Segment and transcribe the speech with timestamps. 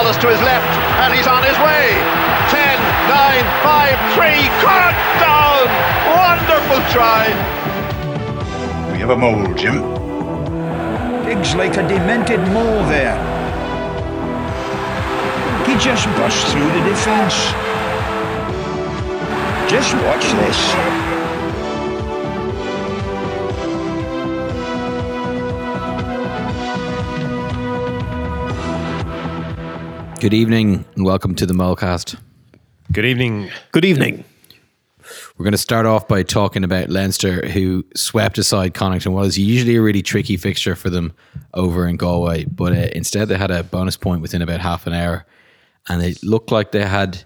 [0.00, 1.92] Wallace to his left, and he's on his way.
[2.48, 2.80] 10,
[3.12, 5.68] 9, 5, 3, cut down!
[6.16, 7.28] Wonderful try.
[8.92, 9.82] We have a mole, Jim.
[11.26, 13.18] Digs like a demented mole there.
[15.66, 17.36] He just burst through the defence.
[19.70, 20.99] Just watch this.
[30.20, 32.20] Good evening and welcome to the Molecast.
[32.92, 33.48] Good evening.
[33.72, 34.22] Good evening.
[35.38, 39.24] We're going to start off by talking about Leinster, who swept aside Connacht and what
[39.24, 41.14] is usually a really tricky fixture for them
[41.54, 42.44] over in Galway.
[42.44, 45.24] But uh, instead, they had a bonus point within about half an hour.
[45.88, 47.24] And it looked like they had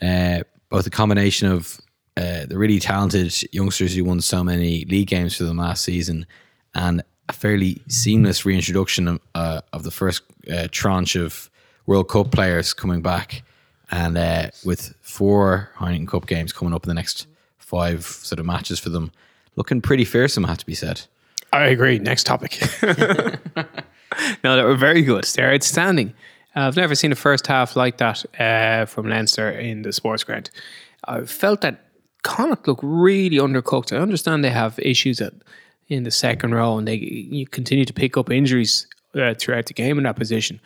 [0.00, 1.80] uh, both a combination of
[2.16, 6.24] uh, the really talented youngsters who won so many league games for them last season
[6.72, 11.50] and a fairly seamless reintroduction of, uh, of the first uh, tranche of
[11.88, 13.42] World Cup players coming back,
[13.90, 17.26] and uh, with four Heineken Cup games coming up in the next
[17.56, 19.10] five sort of matches for them,
[19.56, 21.00] looking pretty fearsome, I have to be said.
[21.50, 21.98] I agree.
[21.98, 22.60] Next topic.
[24.44, 25.24] no, they were very good.
[25.24, 26.12] They're outstanding.
[26.54, 30.50] Uh, I've never seen a first half like that uh, from Leinster in the Sportsground.
[31.04, 31.86] I felt that
[32.22, 33.96] Connacht looked really undercooked.
[33.96, 35.32] I understand they have issues at,
[35.88, 39.72] in the second row and they you continue to pick up injuries uh, throughout the
[39.72, 40.60] game in that position.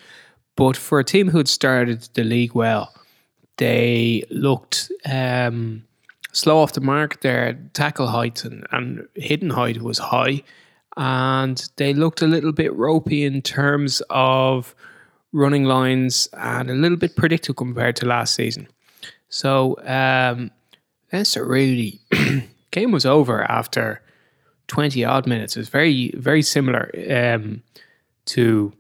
[0.57, 2.95] But for a team who had started the league well,
[3.57, 5.85] they looked um,
[6.33, 7.21] slow off the mark.
[7.21, 10.43] Their tackle height and, and hidden height was high.
[10.97, 14.75] And they looked a little bit ropey in terms of
[15.33, 18.69] running lines and a little bit predictable compared to last season.
[19.29, 20.51] So um,
[21.37, 22.01] really
[22.71, 24.03] game was over after
[24.67, 25.57] twenty odd minutes.
[25.57, 27.63] It was very very similar um,
[28.27, 28.73] to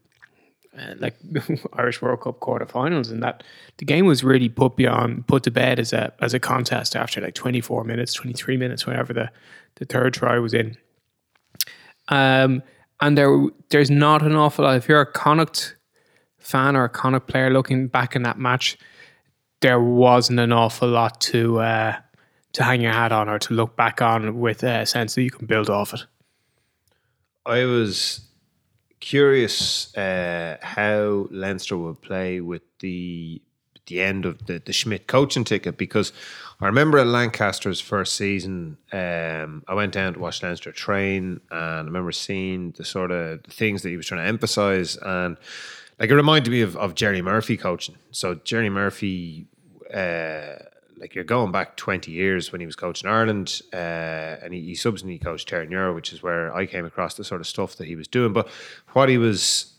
[0.78, 1.16] uh, like
[1.74, 3.42] Irish World Cup quarterfinals, and that
[3.78, 7.20] the game was really put beyond put to bed as a as a contest after
[7.20, 9.30] like 24 minutes, 23 minutes, whenever the
[9.76, 10.76] the third try was in.
[12.08, 12.62] Um,
[13.00, 14.76] and there there's not an awful lot.
[14.76, 15.76] If you're a Connacht
[16.38, 18.78] fan or a Connacht player looking back in that match,
[19.60, 21.96] there wasn't an awful lot to uh,
[22.52, 25.30] to hang your hat on or to look back on with a sense that you
[25.30, 26.04] can build off it.
[27.44, 28.20] I was
[29.02, 33.42] curious uh, how Leinster would play with the
[33.86, 36.12] the end of the, the Schmidt coaching ticket because
[36.60, 41.60] I remember at Lancaster's first season, um, I went down to watch Leinster train and
[41.60, 45.36] I remember seeing the sort of things that he was trying to emphasize and
[45.98, 47.96] like it reminded me of, of Gerry Murphy coaching.
[48.12, 49.46] So Gerry Murphy
[49.92, 50.58] uh,
[51.02, 54.74] like you're going back 20 years when he was coaching Ireland, uh, and he, he
[54.76, 57.96] subsequently coached Terenure, which is where I came across the sort of stuff that he
[57.96, 58.32] was doing.
[58.32, 58.48] But
[58.92, 59.74] what he was,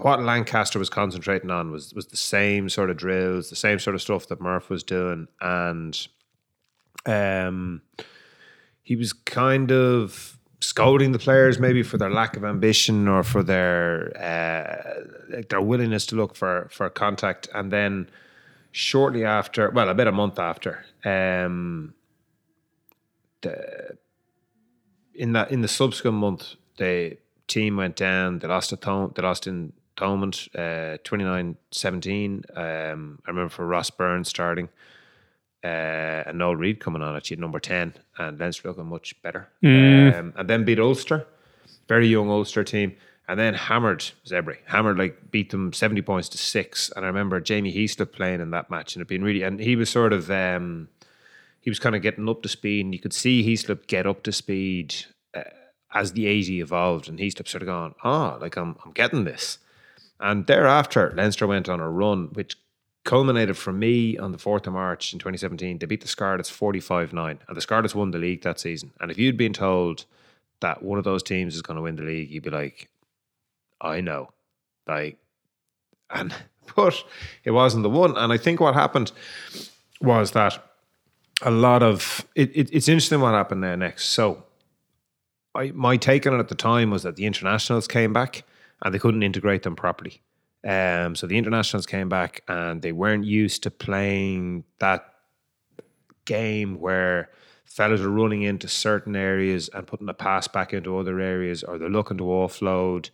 [0.00, 3.94] what Lancaster was concentrating on was was the same sort of drills, the same sort
[3.94, 6.08] of stuff that Murph was doing, and
[7.04, 7.82] um,
[8.82, 13.42] he was kind of scolding the players maybe for their lack of ambition or for
[13.42, 18.08] their uh, like their willingness to look for for contact, and then
[18.78, 21.94] shortly after, well, about a month after, um,
[23.40, 23.96] the
[25.14, 27.16] in that in the subsequent month, the
[27.48, 28.38] team went down.
[28.38, 32.44] They lost a Thom- they lost in Thomond, uh, 29-17.
[32.56, 34.68] Um, I remember for Ross Byrne starting.
[35.64, 39.48] Uh, and Noel Reid coming on at number 10 and Leinster looking much better.
[39.60, 40.16] Mm.
[40.16, 41.26] Um, and then beat Ulster,
[41.88, 42.94] very young Ulster team
[43.28, 44.56] and then hammered Zebre.
[44.64, 46.90] Hammered like beat them seventy points to six.
[46.96, 49.42] And I remember Jamie Heaslip playing in that match, and it being really.
[49.42, 50.88] And he was sort of um,
[51.60, 54.22] he was kind of getting up to speed, and you could see Heaslip get up
[54.24, 54.94] to speed
[55.34, 55.42] uh,
[55.92, 59.24] as the eighty evolved, and Heaslip sort of gone, "Ah, oh, like I'm I'm getting
[59.24, 59.58] this."
[60.20, 62.56] And thereafter, Leinster went on a run, which
[63.04, 65.78] culminated for me on the 4th of March in 2017.
[65.78, 68.90] They beat the Scarlets 45 9, and the Scarlets won the league that season.
[69.00, 70.06] And if you'd been told
[70.60, 72.90] that one of those teams is going to win the league, you'd be like,
[73.80, 74.30] I know.
[74.86, 75.18] Like,
[76.10, 76.34] and
[76.76, 77.04] but
[77.44, 78.16] it wasn't the one.
[78.16, 79.12] And I think what happened
[80.00, 80.62] was that
[81.42, 84.06] a lot of it, it it's interesting what happened there next.
[84.06, 84.44] So
[85.54, 88.44] I my take on it at the time was that the internationals came back
[88.82, 90.22] and they couldn't integrate them properly.
[90.66, 95.14] Um, so the internationals came back and they weren't used to playing that
[96.24, 97.30] game where
[97.64, 101.78] fellas are running into certain areas and putting a pass back into other areas, or
[101.78, 103.10] they're looking to offload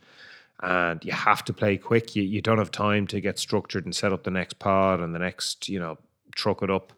[0.60, 2.14] and you have to play quick.
[2.16, 5.14] You, you don't have time to get structured and set up the next pod and
[5.14, 5.98] the next, you know,
[6.34, 6.92] truck it up.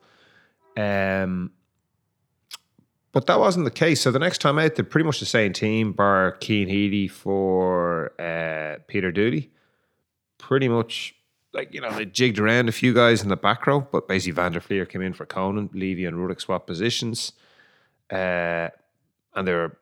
[0.76, 1.52] Um,
[3.12, 4.02] but that wasn't the case.
[4.02, 8.12] So the next time out, they're pretty much the same team, bar Cian Healy for
[8.20, 9.50] uh, Peter Dooley.
[10.38, 11.14] Pretty much
[11.56, 14.32] like you know they jigged around a few guys in the back row, but basically
[14.32, 17.32] Van der came in for Conan, Leavy and Ruddock swapped positions,
[18.12, 18.68] uh,
[19.34, 19.78] and they were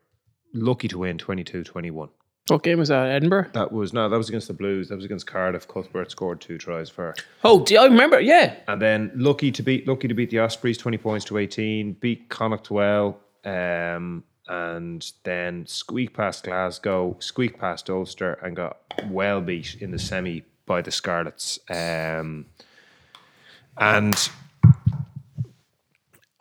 [0.53, 2.09] lucky to win 22-21.
[2.47, 3.09] What game was that?
[3.09, 3.47] Edinburgh?
[3.53, 4.89] That was no, that was against the Blues.
[4.89, 5.67] That was against Cardiff.
[5.67, 8.19] Cuthbert scored two tries for, Oh, do I remember?
[8.19, 8.55] Yeah.
[8.67, 11.93] and then lucky to beat lucky to beat the Ospreys twenty points to eighteen.
[11.93, 18.77] Beat Connacht well, um, and then squeak past Glasgow, squeak past Ulster, and got
[19.09, 21.57] well beat in the semi by the Scarlets.
[21.67, 22.45] Um,
[23.77, 24.29] and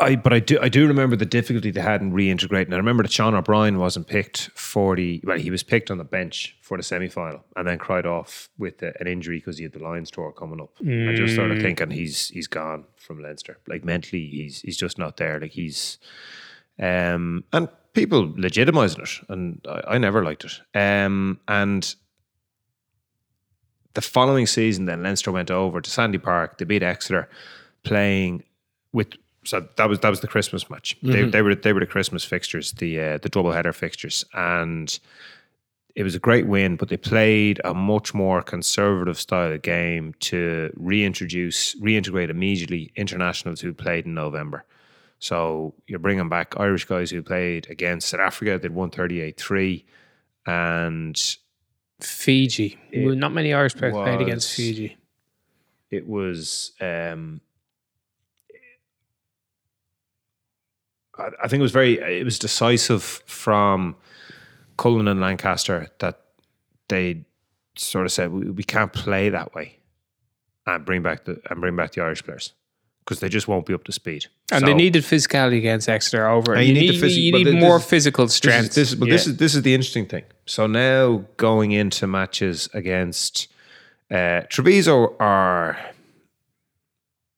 [0.05, 2.73] I, but I do, I do remember the difficulty they had in reintegrating.
[2.73, 6.05] I remember that Sean O'Brien wasn't picked for the, well, he was picked on the
[6.05, 9.65] bench for the semi final, and then cried off with uh, an injury because he
[9.65, 10.71] had the Lions tour coming up.
[11.11, 13.59] I just started thinking he's he's gone from Leinster.
[13.67, 15.41] Like mentally, he's he's just not there.
[15.41, 15.99] Like he's,
[16.79, 20.61] um, and people legitimizing it, and I, I never liked it.
[20.75, 21.95] Um, and
[23.95, 26.59] the following season, then Leinster went over to Sandy Park.
[26.59, 27.29] They beat Exeter,
[27.85, 28.45] playing
[28.93, 29.09] with.
[29.45, 30.97] So that was that was the Christmas match.
[31.03, 34.99] They, they were they were the Christmas fixtures, the uh, the double header fixtures, and
[35.95, 36.77] it was a great win.
[36.77, 43.61] But they played a much more conservative style of game to reintroduce, reintegrate immediately internationals
[43.61, 44.65] who played in November.
[45.19, 48.59] So you're bringing back Irish guys who played against South Africa.
[48.59, 49.85] They'd won 38-3
[50.47, 51.37] and
[52.01, 52.79] Fiji.
[52.93, 54.97] Not many Irish players played against Fiji.
[55.91, 57.41] it was um
[61.19, 63.97] I, I think it was very it was decisive from
[64.77, 66.21] Cullen and Lancaster that
[66.89, 67.25] they
[67.77, 69.79] sort of said we, we can't play that way
[70.67, 72.53] and bring back the and bring back the Irish players
[73.05, 76.27] because they just won't be up to speed And So- they needed physicality against Exeter
[76.27, 76.55] over.
[76.55, 78.69] And You, you need need, the physi- you need more is- physical This strength.
[78.71, 80.25] is, this is, but this is this is the interesting thing.
[80.47, 83.49] So now going into matches against
[84.11, 85.79] uh, Treviso are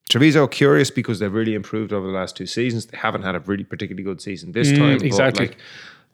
[0.09, 2.87] Treviso are curious because they've really improved over the last two seasons.
[2.87, 4.99] They haven't had a really particularly good season this Mm, time.
[4.99, 5.47] but, exactly.
[5.49, 5.57] like,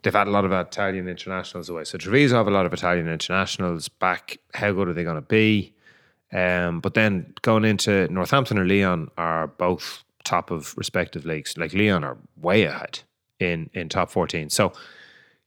[0.03, 1.85] they've had a lot of Italian internationals away.
[1.85, 4.39] So Treviso have a lot of Italian internationals back.
[4.55, 5.75] How good are they going to be?
[6.33, 11.59] Um, but then going into Northampton or Lyon are both top of respective leagues.
[11.59, 13.01] Like Lyon are way ahead
[13.39, 14.49] in in top fourteen.
[14.49, 14.73] So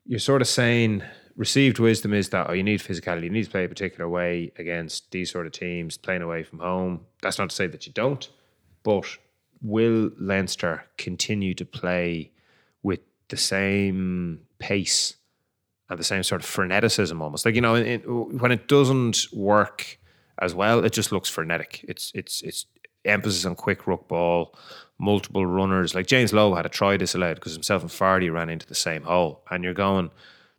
[0.05, 1.01] you're sort of saying
[1.35, 4.51] received wisdom is that oh you need physicality, you need to play a particular way
[4.57, 7.01] against these sort of teams, playing away from home.
[7.21, 8.29] That's not to say that you don't,
[8.83, 9.05] but
[9.61, 12.31] will Leinster continue to play
[12.83, 12.99] with
[13.29, 15.15] the same pace
[15.89, 17.45] and the same sort of freneticism almost?
[17.45, 19.99] Like you know, it, when it doesn't work
[20.39, 21.83] as well, it just looks frenetic.
[21.87, 22.65] It's it's it's
[23.03, 24.55] emphasis on quick ruck ball,
[24.97, 25.93] multiple runners.
[25.95, 29.03] Like James Lowe had a try disallowed because himself and Fardy ran into the same
[29.03, 30.11] hole, and you're going.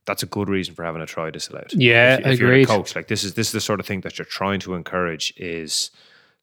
[0.07, 1.73] That's a good reason for having a try disallowed.
[1.73, 4.03] Yeah, if, if you're a coach, like this is this is the sort of thing
[4.03, 5.91] that you're trying to encourage is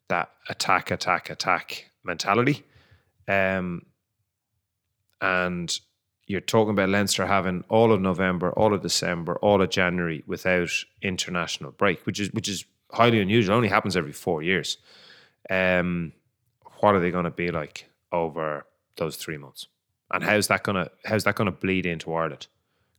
[0.09, 2.63] that attack, attack, attack mentality.
[3.27, 3.85] Um,
[5.21, 5.79] and
[6.27, 10.71] you're talking about Leinster having all of November, all of December, all of January without
[11.01, 13.53] international break, which is which is highly unusual.
[13.53, 14.77] It only happens every four years.
[15.49, 16.13] Um,
[16.79, 18.65] what are they going to be like over
[18.97, 19.67] those three months?
[20.11, 22.47] And how's that gonna how's that gonna bleed into Ireland?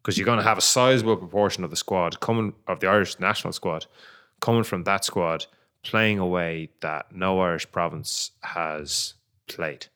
[0.04, 3.18] Because you're going to have a sizable proportion of the squad coming of the Irish
[3.18, 3.86] national squad
[4.40, 5.46] coming from that squad
[5.82, 9.14] playing a way that no Irish province has
[9.48, 9.86] played.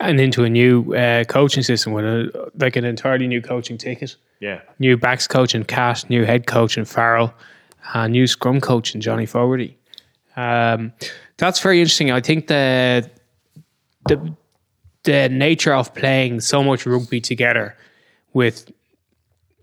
[0.00, 4.16] and into a new uh, coaching system with a, like an entirely new coaching ticket.
[4.40, 7.32] Yeah, New backs coach and Catt, new head coach and Farrell,
[7.94, 9.76] and new scrum coach and Johnny Fogarty.
[10.36, 10.92] Um,
[11.36, 12.10] that's very interesting.
[12.10, 13.08] I think the
[14.08, 14.34] the
[15.04, 17.76] the nature of playing so much rugby together
[18.32, 18.70] with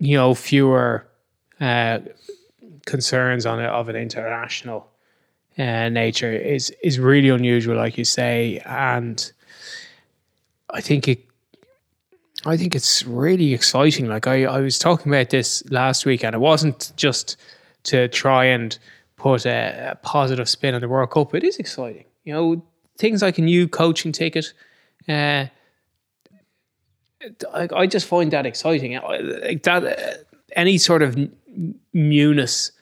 [0.02, 1.06] you know fewer
[1.60, 2.00] uh,
[2.86, 4.88] concerns on it of an international
[5.56, 9.32] uh, nature is is really unusual, like you say, and
[10.70, 11.24] I think it
[12.44, 14.08] I think it's really exciting.
[14.08, 17.36] Like I, I was talking about this last week, and it wasn't just
[17.84, 18.76] to try and
[19.16, 21.32] put a, a positive spin on the World Cup.
[21.32, 22.06] It is exciting.
[22.24, 22.64] You know,
[22.98, 24.52] things like a new coaching ticket.
[25.08, 25.46] Uh,
[27.52, 28.94] I, I just find that exciting.
[28.94, 30.14] Like that, uh,
[30.56, 31.16] any sort of
[31.92, 32.72] newness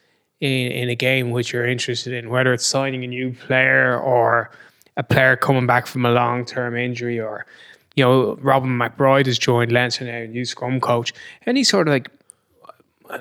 [0.40, 4.50] in, in a game which you're interested in, whether it's signing a new player or
[4.97, 7.47] a player coming back from a long term injury or
[7.97, 11.12] you know, Robin McBryde has joined Leinster now, new scrum coach.
[11.47, 12.09] Any sort of like,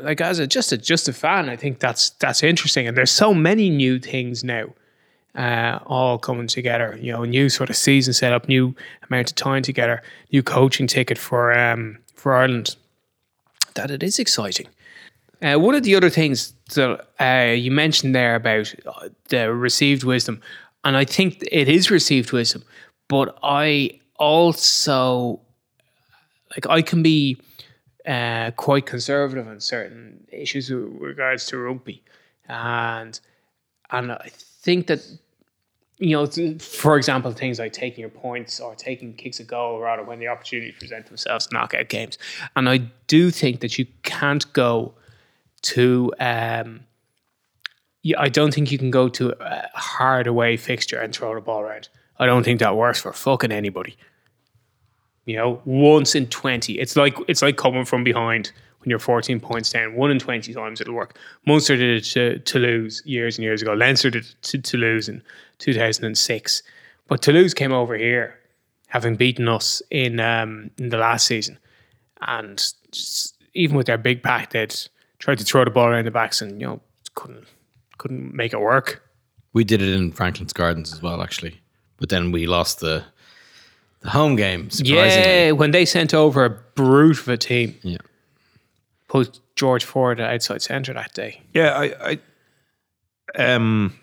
[0.02, 2.88] like as a just a just a fan, I think that's that's interesting.
[2.88, 4.66] And there's so many new things now,
[5.40, 6.98] uh, all coming together.
[7.02, 8.76] You know, new sort of season set up, new
[9.10, 10.04] amount of time together,
[10.34, 12.76] new coaching ticket for um for Ireland.
[13.76, 14.68] That it is exciting.
[15.42, 20.04] Uh, one of the other things that uh, you mentioned there about uh, the received
[20.04, 20.42] wisdom,
[20.84, 22.64] and I think it is received wisdom,
[23.08, 25.40] but I also
[26.52, 27.38] like I can be
[28.06, 32.04] uh, quite conservative on certain issues with regards to rugby,
[32.50, 33.18] and
[33.92, 35.00] and I think that
[36.00, 36.26] you know,
[36.60, 40.30] for example, things like taking your points or taking kicks a goal rather when the
[40.30, 42.18] opportunities present themselves, knockout games,
[42.56, 42.78] and I
[43.08, 44.94] do think that you can't go
[45.64, 46.14] to.
[46.20, 46.82] Um,
[48.18, 51.60] I don't think you can go to a hard away fixture and throw the ball
[51.60, 51.90] around.
[52.18, 53.98] I don't think that works for fucking anybody.
[55.26, 58.54] You know, once in twenty, it's like it's like coming from behind
[58.90, 59.94] when you're 14 points down.
[59.94, 61.16] One in 20 times it'll work.
[61.46, 63.74] Munster did it to Toulouse years and years ago.
[63.74, 65.22] Leinster did it to Toulouse in
[65.60, 66.64] 2006.
[67.08, 68.40] But Toulouse came over here,
[68.88, 71.60] having beaten us in um, in the last season,
[72.22, 72.58] and
[72.92, 74.76] just, even with their big pack, they'd
[75.20, 76.82] tried to throw the ball around the backs and you know
[77.14, 77.46] couldn't
[78.00, 79.04] couldn't make it work.
[79.54, 81.60] We did it in Franklin's Gardens as well, actually.
[81.98, 83.04] But then we lost the
[84.02, 84.70] the home game.
[84.72, 85.46] Surprisingly.
[85.46, 87.98] Yeah, when they sent over a brute of a team, Yeah.
[89.10, 91.42] Put George Ford at outside centre that day.
[91.54, 92.18] Yeah, I,
[93.36, 93.94] I, um,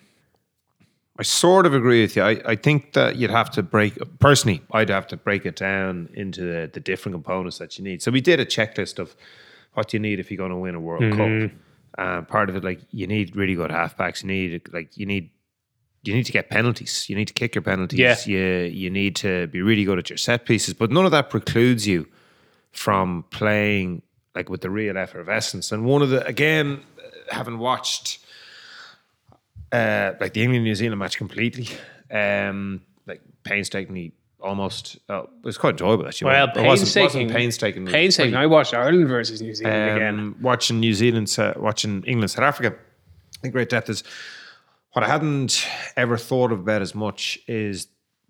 [1.19, 2.23] I sort of agree with you.
[2.23, 3.97] I, I think that you'd have to break.
[4.19, 8.03] Personally, I'd have to break it down into the, the different components that you need.
[8.03, 9.17] So we did a checklist of
[9.73, 11.51] what you need if you're going to win a World Cup.
[11.97, 14.23] Uh, part of it, like you need really good halfbacks.
[14.23, 15.31] You need like you need
[16.03, 17.09] you need to get penalties.
[17.09, 17.99] You need to kick your penalties.
[17.99, 18.17] Yeah.
[18.27, 20.75] You you need to be really good at your set pieces.
[20.75, 22.07] But none of that precludes you
[22.73, 24.03] from playing
[24.37, 25.73] like with the real effervescence.
[25.73, 26.83] And one of the again,
[27.31, 28.21] having watched
[29.73, 31.69] uh, like the England New Zealand match completely,
[32.11, 34.99] um, like painstakingly, almost.
[35.09, 36.27] Uh, it was quite enjoyable actually.
[36.27, 37.05] Well, it wasn't, painstaking.
[37.05, 37.87] wasn't painstaking.
[37.87, 38.37] Painstaking.
[38.37, 40.19] I watched Ireland versus New Zealand again.
[40.21, 42.77] Um, watching New Zealand, uh, watching England, South Africa.
[43.43, 44.05] The great depth is
[44.93, 45.67] what I hadn't
[45.97, 47.89] ever thought of about as much is,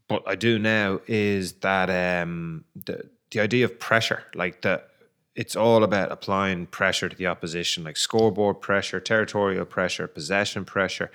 [0.09, 4.91] but I do now is that um, the the idea of pressure, like that.
[5.37, 11.11] It's all about applying pressure to the opposition, like scoreboard pressure, territorial pressure, possession pressure.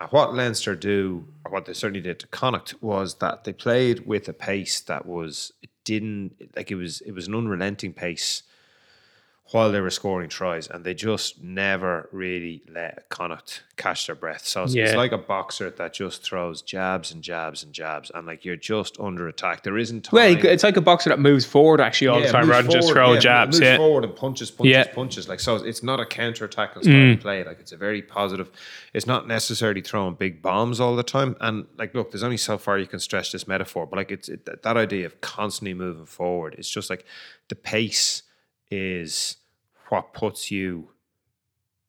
[0.00, 4.06] Uh, what Leinster do, or what they certainly did to Connacht, was that they played
[4.06, 8.44] with a pace that was it didn't like it was it was an unrelenting pace
[9.52, 14.44] while they were scoring tries, and they just never really let Connacht catch their breath.
[14.44, 18.26] So it's, it's like a boxer that just throws jabs and jabs and jabs, and
[18.26, 19.62] like you're just under attack.
[19.62, 20.14] There isn't time.
[20.16, 22.90] Well, it's like a boxer that moves forward actually all the time rather than just
[22.90, 23.60] throw yeah, jabs.
[23.60, 23.76] Moves Yeah.
[23.76, 24.84] forward and punches, punches, Yeah.
[24.88, 24.94] Mm.
[24.94, 25.28] punches.
[25.28, 27.44] Like so, it's not a counter attacking style of play.
[27.44, 28.50] Like it's a very positive.
[28.94, 31.36] It's not necessarily throwing big bombs all the time.
[31.40, 34.28] And like, look, there's only so far you can stretch this metaphor, but like it's
[34.28, 36.56] it, that- that idea of constantly moving forward.
[36.58, 37.04] It's just like
[37.48, 38.22] the pace
[38.70, 39.36] is
[39.88, 40.90] what puts you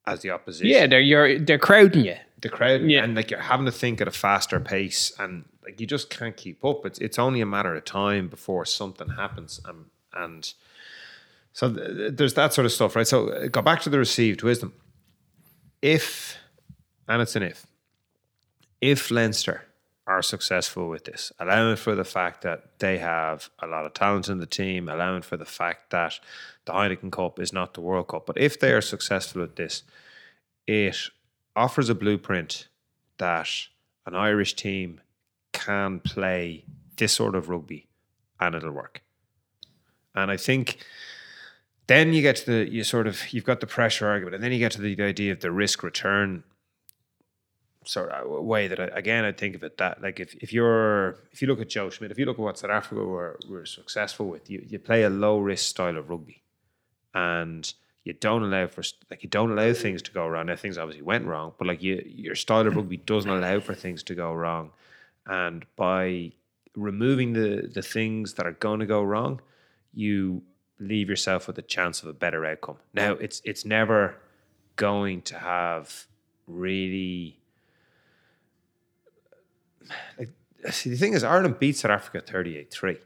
[0.05, 0.67] as the opposition.
[0.67, 2.15] Yeah, they're you're, they're crowding you.
[2.41, 3.03] the crowd Yeah.
[3.03, 6.38] and like you're having to think at a faster pace and like you just can't
[6.38, 6.86] keep up.
[6.86, 9.60] It's it's only a matter of time before something happens.
[9.65, 10.53] And and
[11.53, 13.07] so th- th- there's that sort of stuff right?
[13.07, 14.74] So uh, go back to the received wisdom.
[15.81, 16.38] If
[17.07, 17.65] and it's an if
[18.81, 19.63] if Leinster
[20.08, 24.30] are successful with this, allowing for the fact that they have a lot of talent
[24.30, 26.20] in the team, allowing for the fact that
[26.66, 29.84] the Heineken Cup is not the World Cup, but if they are successful at this,
[30.66, 30.98] it
[31.56, 32.70] offers a blueprint
[33.18, 33.50] that
[34.06, 35.02] an Irish team
[35.52, 36.64] can play
[36.96, 37.88] this sort of rugby
[38.40, 39.02] and it'll work.
[40.16, 40.78] And I think
[41.88, 44.52] then you get to the you sort of you've got the pressure argument, and then
[44.52, 46.44] you get to the idea of the risk return
[47.88, 51.17] sort of way that I, again I think of it that like if, if you're
[51.32, 53.65] if you look at Joe Schmidt, if you look at what South Africa were were
[53.65, 56.44] successful with, you you play a low risk style of rugby,
[57.13, 60.48] and you don't allow for like you don't allow things to go wrong.
[60.48, 63.74] Now things obviously went wrong, but like you your style of rugby doesn't allow for
[63.74, 64.72] things to go wrong,
[65.25, 66.32] and by
[66.75, 69.41] removing the the things that are going to go wrong,
[69.94, 70.44] you
[70.79, 72.77] leave yourself with a chance of a better outcome.
[72.94, 74.17] Now it's it's never
[74.75, 76.06] going to have
[76.48, 77.37] really
[80.17, 80.29] like
[80.72, 83.00] see the thing is Ireland beat South Africa 38-3.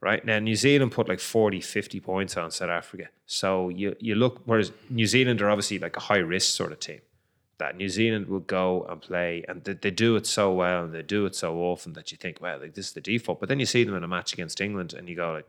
[0.00, 0.24] Right?
[0.24, 3.08] Now New Zealand put like 40, 50 points on South Africa.
[3.26, 6.80] So you you look whereas New Zealand are obviously like a high risk sort of
[6.80, 7.00] team.
[7.58, 10.94] That New Zealand will go and play and they, they do it so well and
[10.94, 13.40] they do it so often that you think, well, like this is the default.
[13.40, 15.48] But then you see them in a match against England and you go like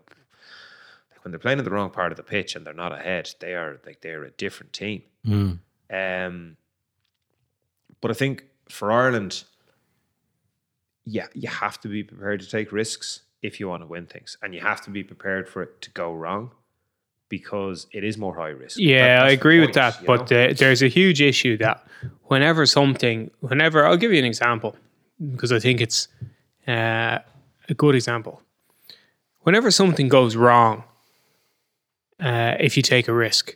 [1.12, 3.30] like when they're playing in the wrong part of the pitch and they're not ahead,
[3.40, 5.04] they are like they're a different team.
[5.92, 6.58] Um,
[8.02, 9.44] but I think for Ireland,
[11.18, 13.08] yeah, you have to be prepared to take risks
[13.42, 15.90] if you want to win things, and you have to be prepared for it to
[15.92, 16.52] go wrong.
[17.30, 18.76] because it is more high risk.
[18.80, 19.94] Yeah, That- I agree with that.
[20.12, 21.78] But uh, there's a huge issue that
[22.32, 24.72] whenever something, whenever I'll give you an example
[25.36, 26.08] because I think it's
[26.68, 27.20] uh,
[27.74, 28.42] a good example.
[29.46, 30.76] Whenever something goes wrong,
[32.20, 33.56] uh, if you take a risk,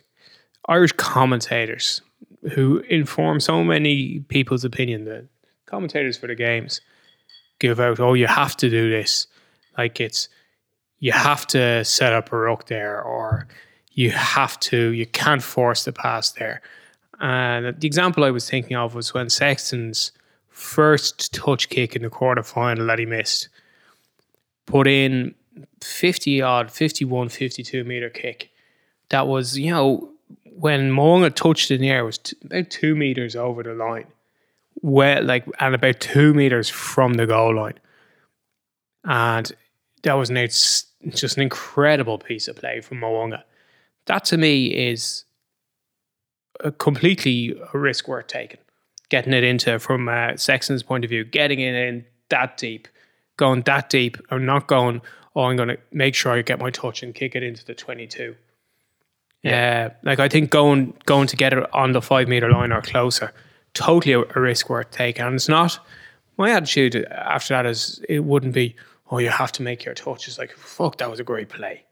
[0.68, 2.00] Irish commentators
[2.54, 5.26] who inform so many people's opinion, the
[5.66, 6.80] commentators for the games
[7.58, 9.26] give out, oh, you have to do this.
[9.76, 10.28] Like it's,
[10.98, 13.46] you have to set up a ruck there or
[13.92, 16.62] you have to, you can't force the pass there.
[17.20, 20.12] And the example I was thinking of was when Sexton's
[20.48, 23.48] first touch kick in the quarterfinal that he missed
[24.66, 25.34] put in
[25.82, 28.50] 50 odd, 51, 52 meter kick.
[29.10, 30.10] That was, you know,
[30.56, 34.06] when Mo'unga touched in the air, was t- about two meters over the line.
[34.84, 37.78] Well, like, and about two meters from the goal line.
[39.02, 39.50] And
[40.02, 43.44] that was an, it's just an incredible piece of play from Mo'unga.
[44.04, 45.24] That to me is
[46.60, 48.60] a completely a risk worth taking.
[49.08, 52.86] Getting it into, from uh, Sexton's point of view, getting it in that deep,
[53.38, 55.00] going that deep, I'm not going,
[55.34, 57.74] oh, I'm going to make sure I get my touch and kick it into the
[57.74, 58.36] 22.
[59.42, 62.82] Yeah, like I think going going to get it on the five meter line or
[62.82, 63.32] closer,
[63.74, 65.24] totally a, a risk worth taking.
[65.24, 65.78] And it's not
[66.36, 68.74] my attitude after that is it wouldn't be,
[69.10, 70.26] oh, you have to make your touch.
[70.26, 71.84] It's like, fuck, that was a great play.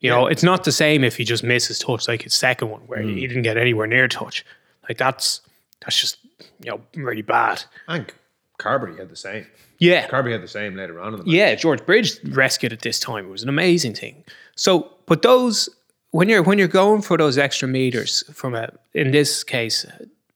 [0.00, 2.80] You know, it's not the same if he just misses touch like his second one
[2.88, 3.28] where he mm.
[3.28, 4.44] didn't get anywhere near touch.
[4.88, 5.40] Like that's
[5.80, 6.18] that's just
[6.60, 7.62] you know really bad.
[7.86, 8.12] and
[8.58, 9.46] Carbery had the same.
[9.78, 11.32] Yeah, Carbery had the same later on in the match.
[11.32, 13.26] yeah, George Bridge rescued it this time.
[13.26, 14.24] It was an amazing thing.
[14.56, 15.68] So, but those
[16.10, 19.86] when you're when you're going for those extra meters from a in this case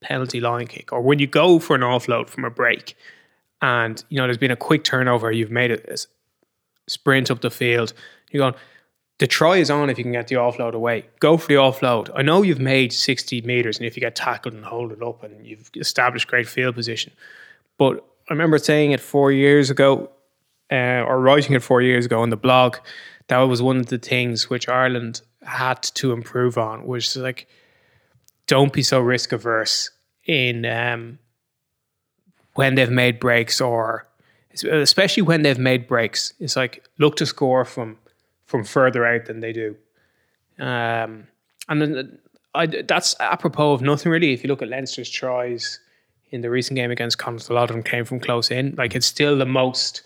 [0.01, 2.95] penalty line kick, or when you go for an offload from a break,
[3.61, 5.97] and you know there's been a quick turnover, you've made a,
[6.87, 7.93] sprint up the field.
[8.31, 8.61] You're going.
[9.19, 11.05] The try is on if you can get the offload away.
[11.19, 12.11] Go for the offload.
[12.15, 15.23] I know you've made 60 meters, and if you get tackled and hold it up,
[15.23, 17.11] and you've established great field position.
[17.79, 20.11] But I remember saying it four years ago,
[20.71, 22.77] uh, or writing it four years ago on the blog.
[23.27, 27.47] That was one of the things which Ireland had to improve on, was like,
[28.47, 29.91] don't be so risk averse
[30.25, 31.19] in um,
[32.55, 34.07] when they've made breaks, or
[34.63, 36.33] especially when they've made breaks.
[36.39, 37.97] It's like look to score from
[38.45, 39.75] from further out than they do.
[40.59, 41.27] Um,
[41.69, 42.19] and then
[42.55, 44.33] I, that's apropos of nothing really.
[44.33, 45.79] If you look at Leinster's tries
[46.31, 48.73] in the recent game against Connacht, a lot of them came from close in.
[48.77, 50.01] Like it's still the most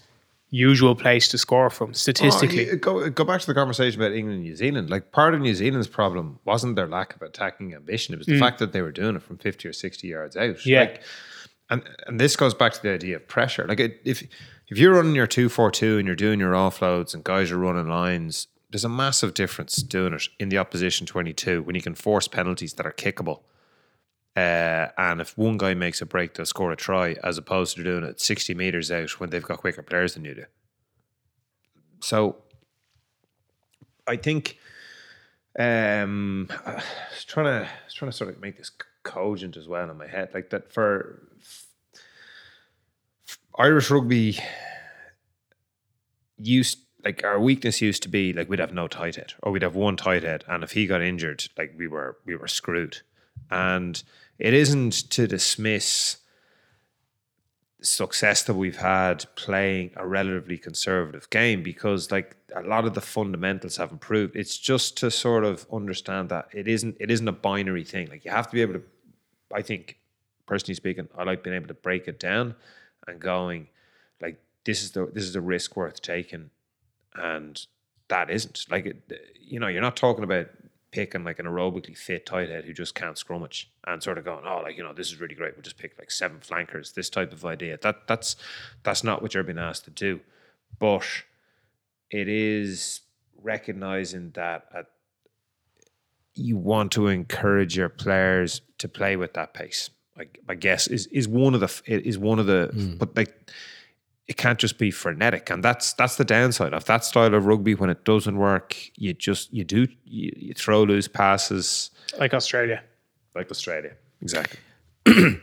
[0.52, 2.70] usual place to score from statistically.
[2.70, 4.90] Oh, go go back to the conversation about England and New Zealand.
[4.90, 8.38] Like part of New Zealand's problem wasn't their lack of attacking ambition; it was the
[8.38, 10.58] fact that they were doing it from fifty or sixty yards out.
[10.58, 10.66] Mm.
[10.66, 10.80] Yeah.
[10.82, 11.02] Like,
[11.70, 13.66] and and this goes back to the idea of pressure.
[13.68, 14.22] Like it, if
[14.68, 17.58] if you're running your two four two and you're doing your offloads and guys are
[17.58, 21.82] running lines, there's a massive difference doing it in the opposition twenty two when you
[21.82, 23.40] can force penalties that are kickable.
[24.36, 27.84] Uh, and if one guy makes a break, they'll score a try, as opposed to
[27.84, 30.46] doing it 60 meters out when they've got quicker players than you do.
[32.00, 32.38] So
[34.08, 34.58] I think
[35.60, 36.76] um, I
[37.12, 38.72] was trying to I was trying to sort of make this
[39.04, 41.22] cogent as well in my head, like that for
[43.58, 44.40] Irish rugby
[46.38, 49.62] used like our weakness used to be like we'd have no tight head or we'd
[49.62, 53.02] have one tight head and if he got injured like we were we were screwed
[53.50, 54.04] and
[54.40, 56.18] it isn't to dismiss
[57.80, 62.94] the success that we've had playing a relatively conservative game because like a lot of
[62.94, 67.28] the fundamentals have improved it's just to sort of understand that it isn't it isn't
[67.28, 68.08] a binary thing.
[68.08, 68.84] Like you have to be able to
[69.54, 69.98] i think
[70.46, 72.56] personally speaking i like being able to break it down
[73.08, 73.68] and going
[74.22, 76.52] like this is the this is a risk worth taking
[77.16, 77.66] and
[78.12, 78.66] that isn't.
[78.70, 78.98] Like it,
[79.40, 80.48] you know you're not talking about
[80.92, 84.44] picking like an aerobically fit tight head who just can't scrummage and sort of going
[84.46, 85.56] oh like you know this is really great.
[85.56, 87.78] We'll just pick like seven flankers this type of idea.
[87.82, 88.36] That that's
[88.84, 90.20] that's not what you're being asked to do.
[90.80, 91.06] But
[92.10, 93.02] it is
[93.42, 94.88] recognizing that at,
[96.34, 99.90] you want to encourage your players to play with that pace.
[100.18, 102.96] Like I guess is is one of the is one of the hmm.
[102.98, 103.50] but like
[104.32, 107.76] it can't just be frenetic and that's that's the downside of that style of rugby
[107.76, 112.82] when it doesn't work you just you do you, you throw loose passes like Australia.
[113.36, 113.92] like australia
[114.22, 114.60] exactly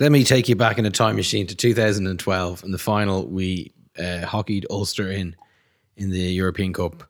[0.00, 2.64] Let me take you back in a time machine to 2012.
[2.64, 5.36] In the final, we uh, hockeyed Ulster in
[5.96, 7.04] in the European Cup,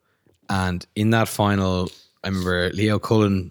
[0.50, 1.88] and in that final,
[2.22, 3.50] I remember Leo Cullen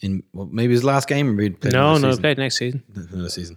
[0.00, 1.38] in well, maybe his last game.
[1.38, 2.22] Or he'd played No, no, season.
[2.22, 2.82] played next season.
[2.96, 3.56] another season,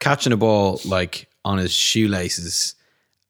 [0.00, 2.74] catching a ball like on his shoelaces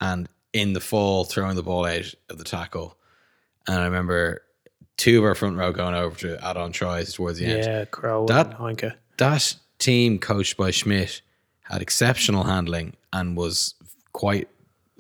[0.00, 2.96] and in the fall throwing the ball out of the tackle.
[3.66, 4.42] And I remember
[4.96, 7.64] two of our front row going over to add on tries towards the end.
[7.64, 8.94] Yeah, Crow That- and Heinke.
[9.18, 11.22] That team coached by Schmidt
[11.62, 13.74] had exceptional handling and was
[14.12, 14.48] quite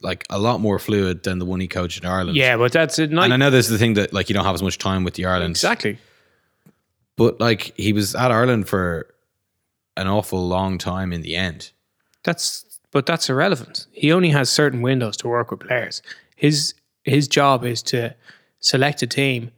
[0.02, 2.36] like a lot more fluid than the one he coached in Ireland.
[2.36, 3.24] Yeah, but that's a nice.
[3.24, 5.14] And I know there's the thing that like you don't have as much time with
[5.14, 5.52] the Ireland.
[5.52, 5.98] Exactly.
[7.16, 9.06] But like he was at Ireland for
[9.96, 11.70] an awful long time in the end.
[12.24, 13.88] That's but that's irrelevant.
[13.90, 16.00] He only has certain windows to work with players.
[16.36, 18.14] His his job is to
[18.60, 19.50] select a team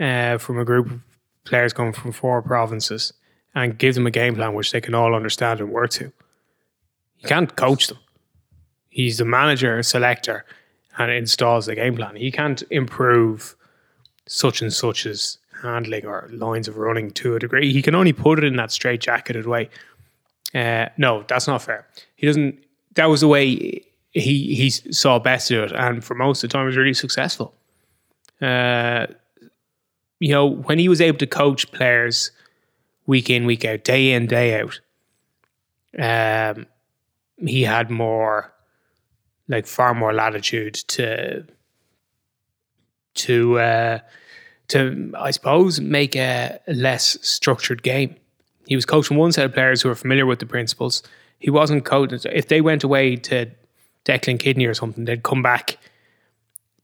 [0.00, 1.00] uh, from a group of
[1.44, 3.12] players coming from four provinces
[3.56, 6.04] and give them a game plan which they can all understand and work to.
[7.18, 7.98] You can't coach them.
[8.88, 10.44] He's the manager, selector,
[10.96, 12.14] and installs the game plan.
[12.14, 13.56] He can't improve
[14.26, 17.72] such and such's handling or lines of running to a degree.
[17.72, 19.70] He can only put it in that straight jacketed way.
[20.54, 21.86] Uh, no, that's not fair.
[22.16, 22.64] He doesn't.
[22.94, 26.52] That was the way he he saw best do it, and for most of the
[26.52, 27.54] time, was really successful.
[28.40, 29.06] Uh,
[30.20, 32.30] you know, when he was able to coach players
[33.06, 34.80] week in, week out, day in, day out,
[35.98, 36.66] um,
[37.38, 38.52] he had more,
[39.48, 41.44] like far more latitude to
[43.14, 43.98] to uh,
[44.68, 48.16] to I suppose make a less structured game.
[48.66, 51.02] He was coaching one set of players who were familiar with the principles.
[51.38, 52.18] He wasn't coaching.
[52.32, 53.50] If they went away to
[54.04, 55.78] Declan Kidney or something, they'd come back.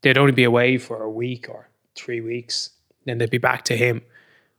[0.02, 2.70] They'd only be away for a week or three weeks.
[3.04, 4.02] Then they'd be back to him.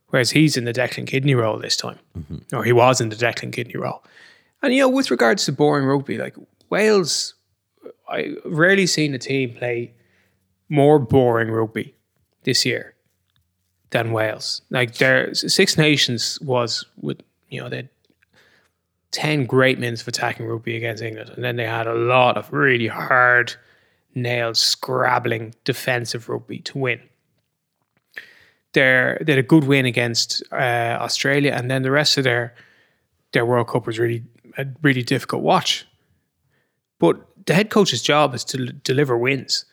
[0.08, 2.54] Whereas he's in the Declan Kidney role this time, mm-hmm.
[2.54, 4.04] or he was in the Declan Kidney role.
[4.60, 6.36] And you know, with regards to boring rugby, like
[6.68, 7.34] Wales,
[8.08, 9.94] I've rarely seen a team play
[10.68, 11.94] more boring rugby
[12.44, 12.94] this year
[13.92, 14.62] than Wales.
[14.70, 17.88] Like their Six Nations was with you know they had
[19.12, 22.52] ten great minutes of attacking rugby against England, and then they had a lot of
[22.52, 23.54] really hard,
[24.14, 27.00] nailed, scrabbling defensive rugby to win.
[28.72, 32.54] They're, they had a good win against uh, Australia, and then the rest of their
[33.32, 34.24] their World Cup was really
[34.58, 35.86] a really difficult watch.
[36.98, 39.66] But the head coach's job is to deliver wins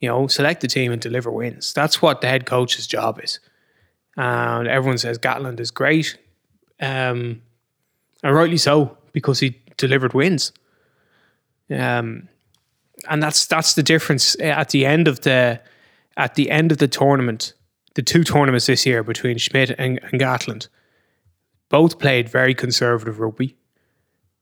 [0.00, 1.72] you know, select the team and deliver wins.
[1.72, 3.38] That's what the head coach's job is.
[4.16, 6.18] And everyone says Gatland is great,
[6.80, 7.42] um,
[8.22, 10.52] and rightly so because he delivered wins.
[11.70, 12.28] Um,
[13.08, 15.60] and that's that's the difference at the end of the
[16.16, 17.54] at the end of the tournament,
[17.94, 20.68] the two tournaments this year between Schmidt and, and Gatland.
[21.68, 23.56] Both played very conservative rugby.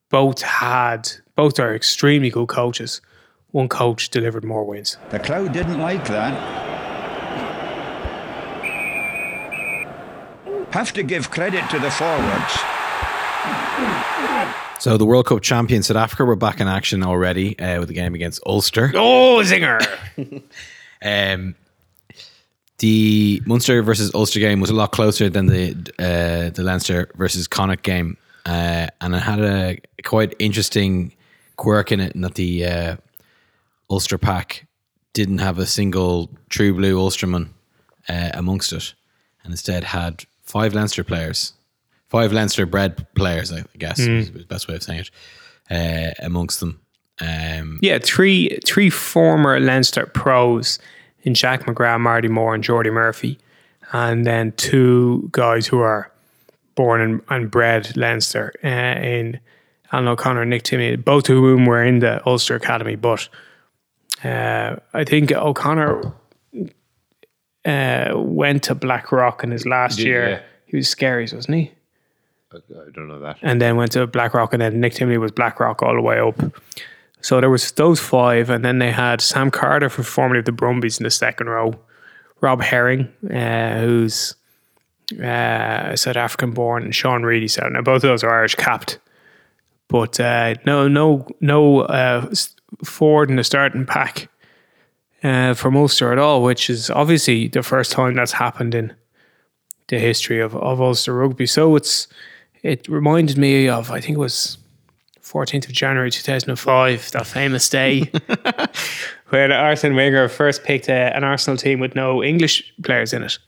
[0.08, 3.00] Both had both are extremely good coaches.
[3.50, 4.98] One coach delivered more wins.
[5.10, 6.34] The crowd didn't like that.
[10.72, 12.52] Have to give credit to the forwards.
[14.80, 17.94] So the World Cup champions South Africa were back in action already uh, with the
[17.94, 18.92] game against Ulster.
[18.94, 19.80] Oh, zinger!
[21.00, 21.54] Um,
[22.78, 27.46] the Munster versus Ulster game was a lot closer than the uh, the Leinster versus
[27.46, 31.14] Connacht game, uh, and it had a quite interesting
[31.56, 32.96] quirk in it, in that the uh,
[33.90, 34.66] Ulster pack
[35.12, 37.50] didn't have a single true blue Ulsterman
[38.08, 38.94] uh, amongst it,
[39.42, 41.54] and instead had five Leinster players,
[42.08, 45.10] five Leinster bred players, I guess is the best way of saying it,
[45.70, 46.80] uh, amongst them.
[47.20, 50.78] Um, yeah, three three former Leinster pros
[51.22, 53.38] in Jack McGrath, Marty Moore, and Jordi Murphy,
[53.92, 56.12] and then two guys who are
[56.74, 59.40] born and, and bred Leinster uh, in
[59.90, 62.94] Alan O'Connor and Nick Timoney, both of whom were in the Ulster Academy.
[62.94, 63.28] But
[64.24, 66.12] uh, I think O'Connor
[67.64, 70.30] uh, went to Blackrock in his last year.
[70.30, 70.40] yeah.
[70.66, 71.72] He was scary, wasn't he?
[72.52, 73.38] I, I don't know that.
[73.42, 76.38] and then went to Blackrock, and then Nick Timoney was Blackrock all the way up.
[77.20, 80.52] So there was those five, and then they had Sam Carter, from formerly of the
[80.52, 81.74] Brumbies, in the second row.
[82.40, 84.34] Rob Herring, uh, who's
[85.22, 87.48] uh, South African born, and Sean Reidy.
[87.48, 88.98] So now both of those are Irish capped,
[89.88, 91.80] but uh, no, no, no
[92.72, 94.28] uh, Ford in the starting pack
[95.22, 98.94] uh, for Ulster at all, which is obviously the first time that's happened in
[99.88, 101.46] the history of, of Ulster rugby.
[101.46, 102.08] So it's
[102.62, 104.58] it reminded me of I think it was
[105.22, 108.10] 14th of January 2005, that famous day
[109.28, 113.38] where Arsene Wenger first picked a, an Arsenal team with no English players in it.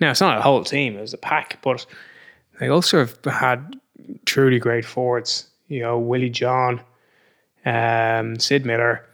[0.00, 1.86] Now it's not a whole team; it was a pack, but
[2.58, 3.76] they also have had
[4.24, 5.48] truly great forwards.
[5.68, 6.80] You know, Willie John,
[7.66, 9.04] um, Syd Millar,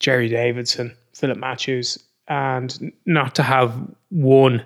[0.00, 3.72] Jerry Davidson, Philip Matthews, and not to have
[4.10, 4.64] one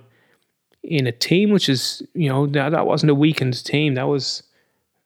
[0.82, 4.42] in a team which is you know that, that wasn't a weakened team that was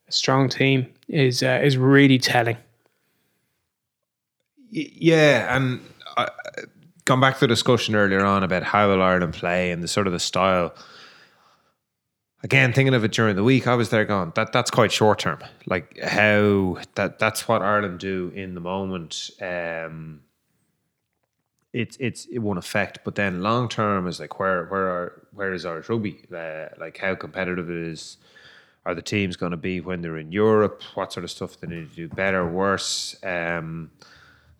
[0.08, 2.56] a strong team is uh, is really telling
[4.70, 5.80] Yeah, and
[6.16, 6.28] I,
[7.04, 10.06] gone back to the discussion earlier on about how will Ireland play and the sort
[10.06, 10.74] of the style.
[12.42, 15.18] Again, thinking of it during the week, I was there going that that's quite short
[15.18, 15.40] term.
[15.66, 19.30] Like how that that's what Ireland do in the moment.
[19.40, 20.20] Um,
[21.72, 25.52] it's it's it won't affect, but then long term is like where where are where
[25.52, 26.24] is Irish rugby?
[26.34, 28.18] Uh, like how competitive it is.
[28.84, 30.80] Are the teams going to be when they're in Europe?
[30.94, 33.16] What sort of stuff they need to do better, worse?
[33.24, 33.90] Um,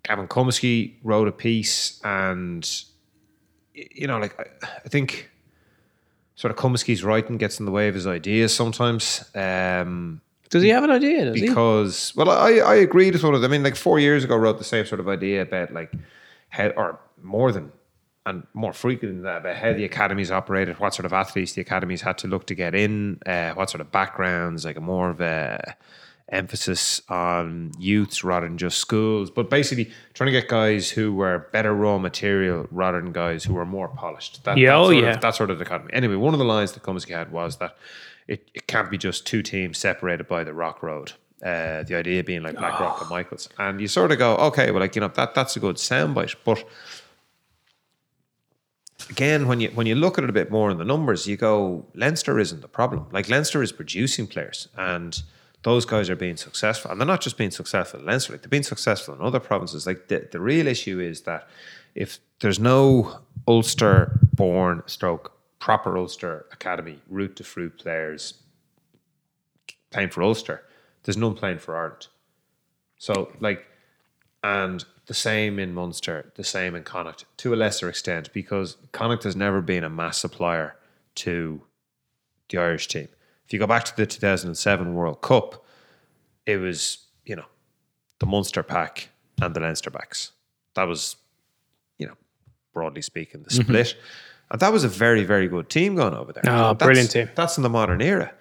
[0.03, 2.69] Gavin Cummiskey wrote a piece, and
[3.73, 5.31] you know, like I, I think
[6.37, 9.25] sort of Cummiskey's writing gets in the way of his ideas sometimes.
[9.35, 10.21] Um,
[10.51, 11.25] Does he have an idea?
[11.25, 11.49] Does he?
[11.49, 13.51] because well, I I agree with one of them.
[13.51, 15.93] I mean, like four years ago, wrote the same sort of idea about like
[16.51, 17.73] how or more than
[18.27, 21.61] and more frequent than that about how the academies operated, what sort of athletes the
[21.61, 25.11] academies had to look to get in, uh, what sort of backgrounds, like a more
[25.11, 25.77] of a
[26.29, 31.49] emphasis on youths rather than just schools, but basically trying to get guys who were
[31.53, 34.43] better raw material rather than guys who were more polished.
[34.45, 35.15] That, Yeah, that oh, sort yeah.
[35.15, 35.93] Of, that sort of dichotomy.
[35.93, 37.77] Anyway, one of the lines that Cummiskey had was that
[38.27, 41.13] it, it can't be just two teams separated by the Rock Road.
[41.45, 44.81] Uh, the idea being like Blackrock and Michaels, and you sort of go, okay, well,
[44.81, 46.65] like you know, that that's a good soundbite, but
[49.11, 51.37] again, when you when you look at it a bit more in the numbers, you
[51.37, 53.07] go Leinster isn't the problem.
[53.13, 55.23] Like Leinster is producing players, and
[55.67, 58.37] those guys are being successful, and they're not just being successful in Leinster.
[58.37, 59.85] They're being successful in other provinces.
[59.85, 61.49] Like the, the real issue is that
[61.97, 68.35] if there's no Ulster born stroke proper Ulster academy route to fruit players
[69.91, 70.63] playing for Ulster,
[71.03, 72.07] there's none playing for Ireland.
[72.97, 73.67] So like
[74.45, 79.25] and the same in Munster, the same in Connacht to a lesser extent because Connacht
[79.25, 80.77] has never been a mass supplier
[81.17, 81.63] to
[82.51, 83.09] the Irish team.
[83.47, 85.65] If you go back to the 2007 World Cup,
[86.47, 87.45] it was, you know,
[88.19, 89.09] the Munster pack
[89.41, 90.33] and the Leinster backs.
[90.75, 91.17] That was,
[91.99, 92.15] you know,
[92.73, 93.97] broadly speaking, the split.
[94.51, 96.43] And that was a very, very good team going over there.
[96.47, 97.31] Oh, That's- brilliant team.
[97.35, 98.33] That's in the modern era.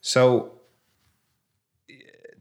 [0.00, 0.52] So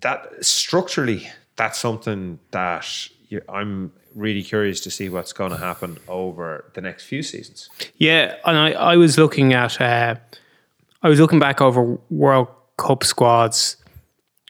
[0.02, 5.98] that structurally, that's something that you, I'm really curious to see what's going to happen
[6.08, 7.70] over the next few seasons.
[7.98, 10.16] Yeah, and I, I was looking at uh,
[11.02, 13.78] I was looking back over World Cup squads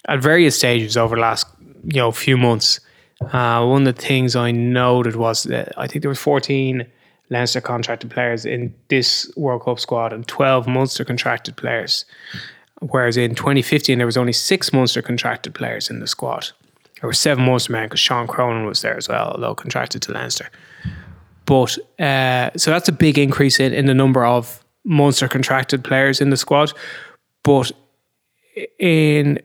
[0.07, 1.45] at various stages over the last
[1.83, 2.79] you know few months.
[3.21, 6.88] Uh, one of the things I noted was that I think there was 14
[7.29, 12.05] Leinster contracted players in this World Cup squad and 12 Munster contracted players.
[12.81, 16.49] Whereas in 2015 there was only six Munster contracted players in the squad.
[17.01, 20.13] There were seven Munster men because Sean Cronin was there as well, although contracted to
[20.13, 20.49] Leinster.
[21.45, 26.19] But uh, so that's a big increase in, in the number of Munster contracted players
[26.19, 26.73] in the squad.
[27.43, 27.71] But
[28.80, 29.39] in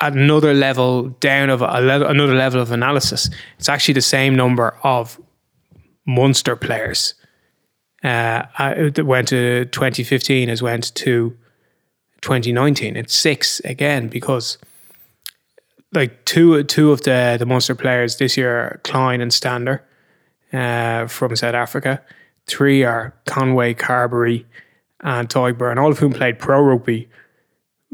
[0.00, 5.18] another level down of le- another level of analysis, it's actually the same number of
[6.06, 7.14] Munster players
[8.02, 11.36] uh, uh, went to 2015 as went to
[12.22, 12.96] 2019.
[12.96, 14.58] It's six again because
[15.92, 19.84] like two two of the the Munster players this year Kleyn and Stander
[20.52, 22.02] uh, from South Africa.
[22.50, 24.44] Three are Conway, Carbery,
[25.00, 27.08] and Tadhg Beirne, all of whom played pro rugby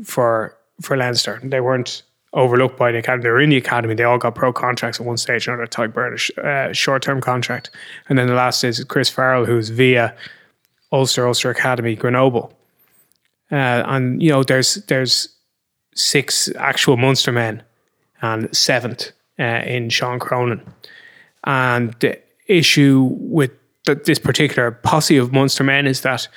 [0.04, 1.40] for for Leinster.
[1.42, 3.22] They weren't overlooked by the academy.
[3.22, 3.94] They were in the academy.
[3.94, 5.46] They all got pro contracts at one stage.
[5.48, 7.70] or Another Tadhg Beirne, a sh- uh, short term contract,
[8.08, 10.14] and then the last is Chris Farrell, who's via
[10.92, 12.52] Ulster Ulster Academy Grenoble.
[13.50, 15.28] Uh, and you know, there's there's
[15.94, 17.62] six actual Munster men
[18.22, 20.60] and seventh uh, in Sean Cronin.
[21.44, 23.52] And the issue with
[23.86, 26.28] th- this particular posse of Munster men is that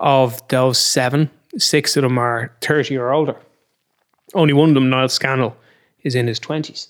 [0.00, 3.36] of those seven, six of them are 30 or older.
[4.34, 5.56] Only one of them, Niall Scannell,
[6.02, 6.88] is in his 20s.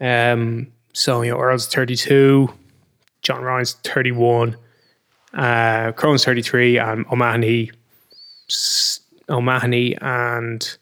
[0.00, 2.52] Um, so, you know, Earl's 32,
[3.22, 4.56] John Ryan's 31,
[5.34, 7.70] uh, Cronin's 33, and O'Mahony,
[9.28, 10.76] O'Mahony and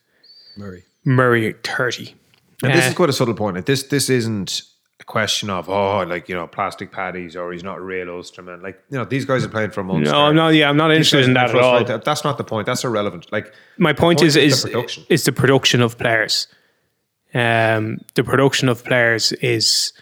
[0.57, 0.83] Murray.
[1.05, 2.14] Murray 30.
[2.62, 3.64] And this Uh, is quite a subtle point.
[3.66, 4.62] This, this isn't
[5.11, 8.62] question of oh, like you know, plastic paddies or he's not a real Ulsterman.
[8.62, 10.12] Like you know, these guys are playing for Munster.
[10.12, 10.55] No, I'm not.
[10.55, 11.85] Yeah, I'm not These interested in that at all.
[11.85, 12.66] That's not the point.
[12.66, 13.31] That's irrelevant.
[13.33, 15.07] Like My point, point is is is the production.
[15.09, 16.46] is the production of players.
[17.35, 19.92] Um, the production of players is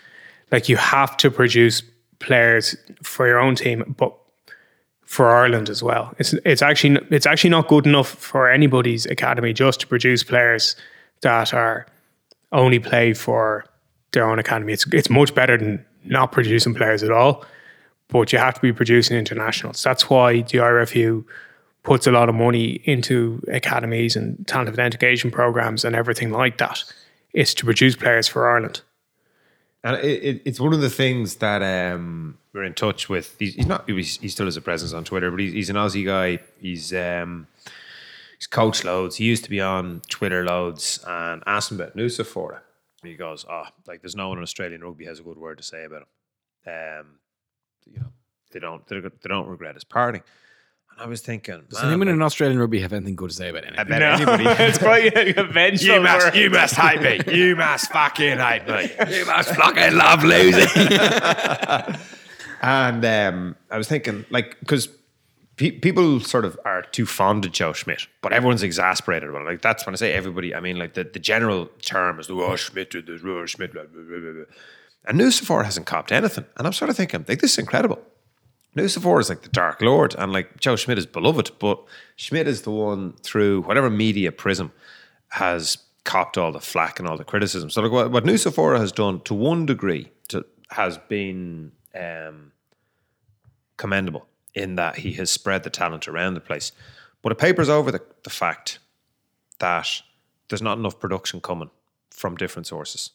[0.52, 1.82] like you have to produce
[2.18, 4.14] players for your own team, but
[5.04, 6.14] for Ireland as well.
[6.18, 10.76] It's it's actually it's actually not good enough for anybody's academy just to produce players
[11.22, 11.86] that are
[12.52, 13.64] only play for
[14.12, 14.72] their own academy.
[14.72, 17.44] It's it's much better than not producing players at all.
[18.08, 19.82] But you have to be producing internationals.
[19.82, 21.24] That's why the IRFU
[21.82, 26.84] puts a lot of money into academies and talent engagement programs and everything like that.
[27.34, 28.80] It's to produce players for Ireland.
[29.84, 33.36] And it, it, it's one of the things that um, we're in touch with.
[33.38, 33.88] He's, he's not.
[33.88, 36.40] He's, he still has a presence on Twitter, but he's, he's an Aussie guy.
[36.60, 37.46] He's um,
[38.36, 39.16] he's coached loads.
[39.16, 41.94] He used to be on Twitter loads, and asked him about
[43.08, 43.10] Nucifora.
[43.10, 45.64] He goes, "Oh, like there's no one in Australian rugby has a good word to
[45.64, 46.72] say about him.
[46.72, 47.06] Um,
[47.86, 48.12] you know,
[48.52, 50.22] they don't they don't, regret his parting."
[50.90, 53.36] And I was thinking, Does man, anyone like, in Australian rugby have anything good to
[53.36, 53.80] say about anything?
[53.80, 54.44] about anybody.
[54.64, 55.86] it's quite a vengeful.
[55.86, 57.34] You must, you must hate me.
[57.34, 58.90] You must fucking hate me.
[59.16, 60.88] You must fucking love losing.
[62.60, 64.88] And um, I was thinking, like, because
[65.58, 69.46] pe- people sort of are too fond of Joe Schmidt, but everyone's exasperated about it.
[69.46, 72.56] Like, that's when I say everybody, I mean, like, the, the general term is, oh,
[72.56, 74.44] Schmidt this, oh, Schmidt, blah, blah, blah, blah.
[75.04, 76.46] And Nucifora hasn't copped anything.
[76.56, 77.98] And I'm sort of thinking, like, this is incredible.
[78.76, 81.82] Nucifora is like the Dark Lord, and like Joe Schmidt is beloved, but
[82.16, 84.70] Schmidt is the one through whatever media prism
[85.30, 87.70] has copped all the flack and all the criticism.
[87.70, 92.52] So like what, what Nucifora has done to one degree to, has been um,
[93.78, 94.27] commendable
[94.58, 96.72] in that he has spread the talent around the place.
[97.22, 98.78] But it papers over the, the fact
[99.58, 100.02] that
[100.48, 101.70] there's not enough production coming
[102.10, 103.10] from different sources.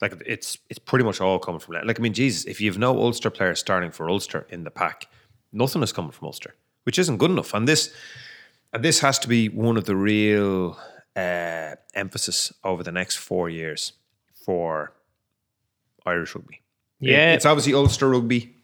[0.00, 2.96] Like it's it's pretty much all coming from like I mean Jesus, if you've no
[2.98, 5.06] Ulster players starting for Ulster in the pack,
[5.52, 7.52] nothing is coming from Ulster, which isn't good enough.
[7.54, 7.92] And this
[8.72, 10.78] and this has to be one of the real
[11.16, 13.92] uh, emphasis over the next four years
[14.32, 14.92] for
[16.06, 16.62] Irish rugby.
[17.00, 17.32] It- Yeah.
[17.34, 18.54] it's obviously Ulster rugby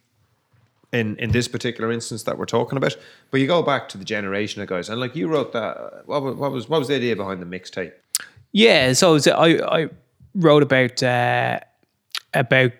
[0.93, 2.95] in in this particular instance that we're talking about.
[3.31, 5.77] But you go back to the generation of guys, and like you wrote that.
[5.77, 7.93] uh, What was what was, what was the idea behind the mixtape?
[8.51, 9.89] Yeah, so I I
[10.35, 11.59] wrote about uh,
[12.33, 12.71] about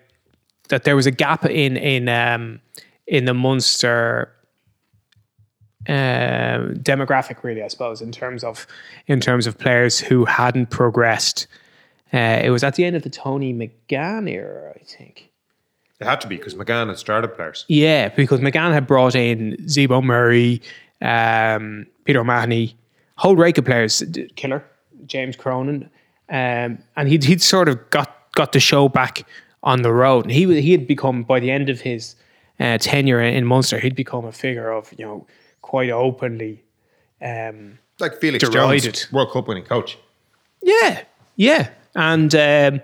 [0.68, 2.60] that there was a gap in in um,
[3.06, 4.32] in the Munster
[5.86, 8.66] um, demographic, really, I suppose, in terms of
[9.06, 11.46] in terms of players who hadn't progressed.
[12.12, 15.27] Uh, it was at the end of the Tony McGahan era, I think.
[16.00, 17.64] It had to be because McGahan had started players.
[17.68, 20.62] Yeah, because McGahan had brought in Zebo Murray,
[21.02, 22.76] um, Peter O'Mahony,
[23.16, 24.02] whole rake of players,
[24.36, 24.64] Killer,
[25.06, 25.90] James Cronin,
[26.28, 29.26] um, and he'd he'd sort of got got the show back
[29.64, 30.24] on the road.
[30.26, 32.14] And he he had become by the end of his
[32.60, 35.26] uh, tenure in Munster, he'd become a figure of you know
[35.62, 36.62] quite openly.
[37.20, 38.94] Um, Like Felix Derided.
[38.94, 39.98] Jones, World Cup winning coach.
[40.62, 41.02] yeah,
[41.34, 42.80] yeah, and um,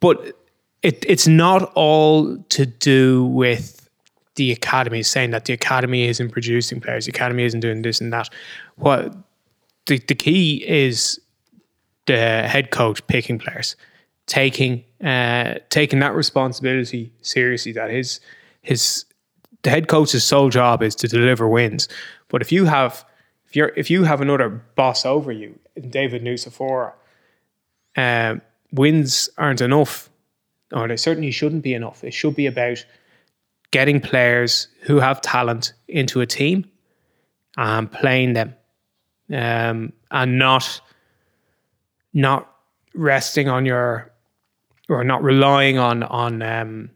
[0.00, 0.36] but
[0.82, 3.88] it it's not all to do with
[4.36, 8.12] the academy saying that the academy isn't producing players, the academy isn't doing this and
[8.12, 8.28] that.
[8.76, 9.14] What
[9.86, 11.20] the the key is
[12.06, 13.76] the head coach picking players,
[14.26, 17.72] taking uh, taking that responsibility seriously.
[17.72, 18.20] That his
[18.62, 19.04] his
[19.62, 21.88] the head coach's sole job is to deliver wins.
[22.28, 23.04] But if you have
[23.46, 25.58] if you're if you have another boss over you,
[25.90, 26.92] David Nucifora,
[27.96, 28.40] um,
[28.72, 30.10] wins aren't enough,
[30.72, 32.02] or they certainly shouldn't be enough.
[32.04, 32.84] It should be about
[33.70, 36.70] getting players who have talent into a team
[37.56, 38.54] and playing them,
[39.32, 40.80] um, and not
[42.14, 42.48] not
[42.94, 44.10] resting on your
[44.88, 46.90] or not relying on on um,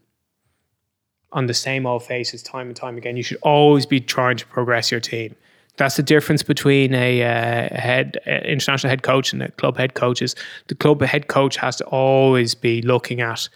[1.31, 3.17] on the same old faces time and time again.
[3.17, 5.35] You should always be trying to progress your team.
[5.77, 9.93] That's the difference between a, uh, head uh, international head coach and a club head
[9.93, 10.21] coach.
[10.21, 10.35] Is
[10.67, 13.47] The club head coach has to always be looking at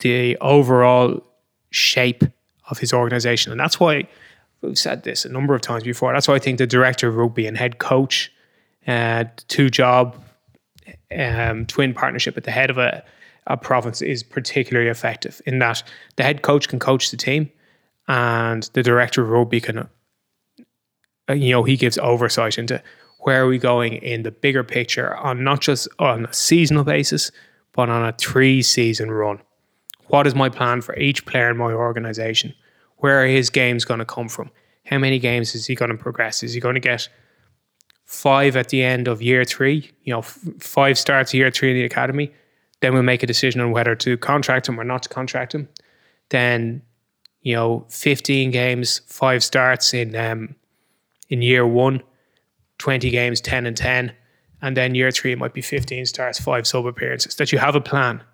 [0.00, 1.22] the overall
[1.70, 2.24] shape
[2.70, 4.06] of his organization, and that's why
[4.60, 6.12] we've said this a number of times before.
[6.12, 8.32] That's why I think the director of rugby and head coach,
[8.86, 10.16] uh, two job
[11.16, 13.04] um, twin partnership at the head of a,
[13.46, 15.82] a province is particularly effective in that
[16.16, 17.50] the head coach can coach the team
[18.08, 19.88] and the director of rugby can,
[21.28, 22.82] uh, you know, he gives oversight into
[23.20, 27.30] where are we going in the bigger picture on not just on a seasonal basis,
[27.72, 29.40] but on a three season run.
[30.10, 32.54] What is my plan for each player in my organization?
[32.96, 34.50] Where are his games going to come from?
[34.86, 36.42] How many games is he going to progress?
[36.42, 37.08] Is he going to get
[38.10, 41.76] five at the end of year three, you know, f- five starts year three in
[41.76, 42.32] the academy,
[42.80, 45.68] then we'll make a decision on whether to contract him or not to contract him.
[46.30, 46.82] Then,
[47.42, 50.56] you know, 15 games, five starts in um,
[51.28, 52.02] in year one,
[52.78, 54.12] 20 games, 10 and 10.
[54.60, 57.76] And then year three, it might be 15 starts, five sub appearances, that you have
[57.76, 58.24] a plan.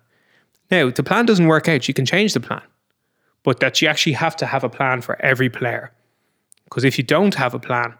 [0.69, 2.63] Now, the plan doesn't work out, you can change the plan,
[3.43, 5.91] but that you actually have to have a plan for every player.
[6.65, 7.93] Because if you don't have a plan,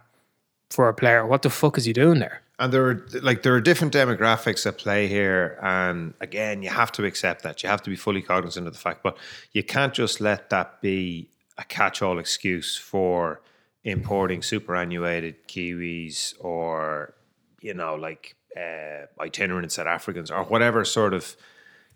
[0.70, 1.26] for a player.
[1.26, 2.41] What the fuck is he doing there?
[2.59, 6.91] And there are like there are different demographics at play here, and again, you have
[6.93, 7.61] to accept that.
[7.61, 9.15] You have to be fully cognizant of the fact, but
[9.51, 13.41] you can't just let that be a catch-all excuse for
[13.84, 17.13] importing superannuated Kiwis or
[17.61, 21.36] you know like uh, itinerant South Africans or whatever sort of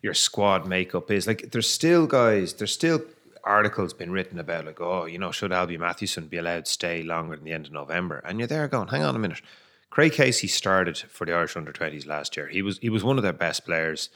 [0.01, 1.27] your squad makeup is.
[1.27, 3.01] Like there's still guys, there's still
[3.43, 7.03] articles been written about like, oh, you know, should Alby Mathewson be allowed to stay
[7.03, 8.21] longer than the end of November?
[8.25, 9.41] And you're there going, hang on a minute.
[9.89, 12.47] Craig Casey started for the Irish under twenties last year.
[12.47, 14.09] He was he was one of their best players.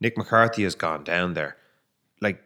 [0.00, 1.56] Nick McCarthy has gone down there.
[2.20, 2.42] Like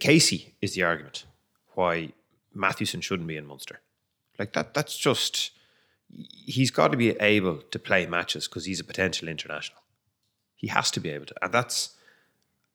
[0.00, 1.26] Casey is the argument
[1.74, 2.12] why
[2.52, 3.80] Mathewson shouldn't be in Munster.
[4.38, 5.52] Like that that's just
[6.08, 9.80] he's got to be able to play matches because he's a potential international.
[10.56, 11.34] He has to be able to.
[11.42, 11.90] And that's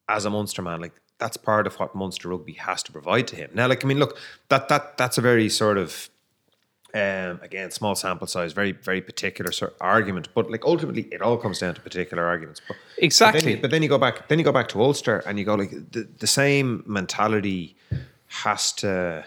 [0.07, 3.35] as a Munster man, like that's part of what Munster rugby has to provide to
[3.35, 3.51] him.
[3.53, 4.17] Now, like I mean, look,
[4.49, 6.09] that that that's a very sort of
[6.93, 10.27] um, again, small sample size, very, very particular sort of argument.
[10.33, 12.61] But like ultimately, it all comes down to particular arguments.
[12.67, 13.39] But, Exactly.
[13.39, 15.39] But then, you, but then you go back, then you go back to Ulster, and
[15.39, 17.75] you go like the, the same mentality
[18.27, 19.25] has to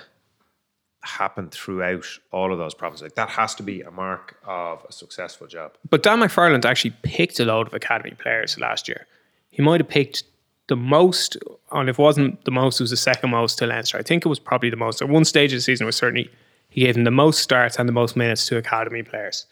[1.05, 3.03] happen throughout all of those provinces.
[3.03, 5.73] Like that has to be a mark of a successful job.
[5.89, 9.07] But Dan McFarland actually picked a load of academy players last year.
[9.51, 10.25] He might have picked
[10.69, 11.37] the most,
[11.73, 13.99] and if it wasn't the most, it was the second most to Leinster.
[13.99, 15.03] I think it was probably the most.
[15.03, 16.31] At one stage of the season, it was certainly
[16.71, 19.47] he gave them the most starts and the most minutes to academy players.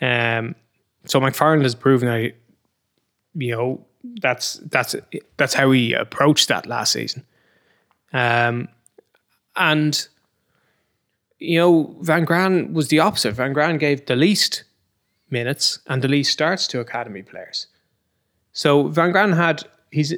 [0.00, 0.54] Um,
[1.06, 2.32] so McFarland has proven that,
[3.34, 3.84] you know,
[4.20, 4.94] that's that's
[5.36, 7.24] that's how he approached that last season.
[8.12, 8.68] Um,
[9.56, 10.06] and
[11.38, 13.32] you know, Van Graan was the opposite.
[13.32, 14.64] Van Graan gave the least
[15.30, 17.66] minutes and the least starts to academy players.
[18.52, 20.14] So Van Graan had he's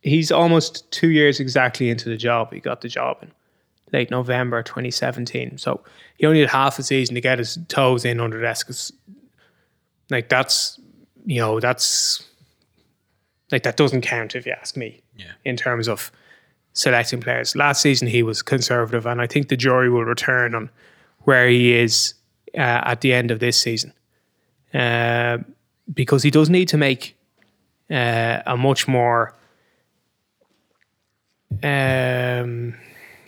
[0.00, 2.52] he's almost two years exactly into the job.
[2.52, 3.30] He got the job in
[3.92, 5.58] late November 2017.
[5.58, 5.82] So
[6.18, 8.66] he only had half a season to get his toes in under the desk.
[8.66, 8.92] 'cause,
[10.10, 10.78] Like that's
[11.24, 12.22] you know that's
[13.50, 15.00] like that doesn't count if you ask me.
[15.16, 15.32] Yeah.
[15.44, 16.10] In terms of
[16.72, 20.70] selecting players, last season he was conservative, and I think the jury will return on
[21.20, 22.14] where he is
[22.54, 23.92] uh, at the end of this season,
[24.74, 25.38] uh,
[25.92, 27.16] because he does need to make
[27.90, 29.34] uh, a much more.
[31.62, 32.74] Um,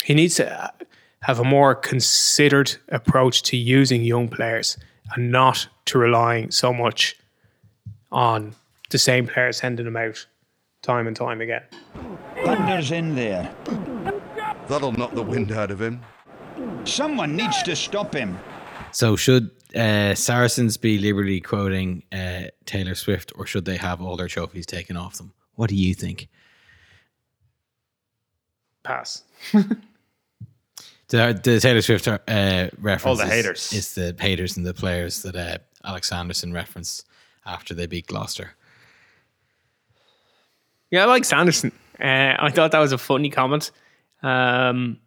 [0.02, 0.72] he needs to
[1.20, 4.76] have a more considered approach to using young players
[5.14, 7.16] and not to relying so much
[8.12, 8.54] on
[8.90, 10.26] the same players sending them out
[10.84, 11.62] time and time again.
[12.44, 13.52] Thunder's in there.
[14.68, 16.00] That'll knock the wind out of him.
[16.84, 18.38] Someone needs to stop him.
[18.92, 24.16] So should uh, Saracens be liberally quoting uh, Taylor Swift, or should they have all
[24.16, 25.32] their trophies taken off them?
[25.54, 26.28] What do you think?
[28.82, 29.22] Pass.
[31.08, 32.18] The, the Taylor Swift uh,
[32.80, 33.72] reference All the is- haters.
[33.74, 37.06] is the haters and the players that uh, Alex Sanderson referenced
[37.44, 38.54] after they beat Gloucester.
[40.94, 41.72] Yeah, I like Sanderson.
[42.00, 43.72] Uh, I thought that was a funny comment.
[44.22, 45.00] Um,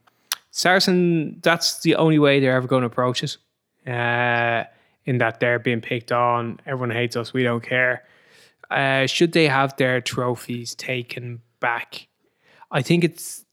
[0.52, 3.38] Saracen, that's the only way they're ever going to approach it.
[3.90, 4.66] Uh,
[5.06, 8.04] in that they're being picked on, everyone hates us, we don't care.
[8.70, 12.10] Uh, should they have their trophies taken back?
[12.70, 13.46] I think it's.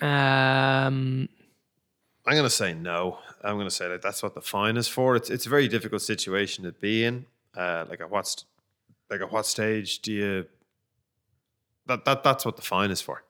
[0.00, 1.28] Um,
[2.24, 3.18] I'm going to say no.
[3.42, 5.16] I'm going to say like that's what the fine is for.
[5.16, 7.26] It's it's a very difficult situation to be in.
[7.56, 8.44] Uh, like at what
[9.10, 10.46] like at what stage do you
[11.90, 13.24] that that that's what the fine is for.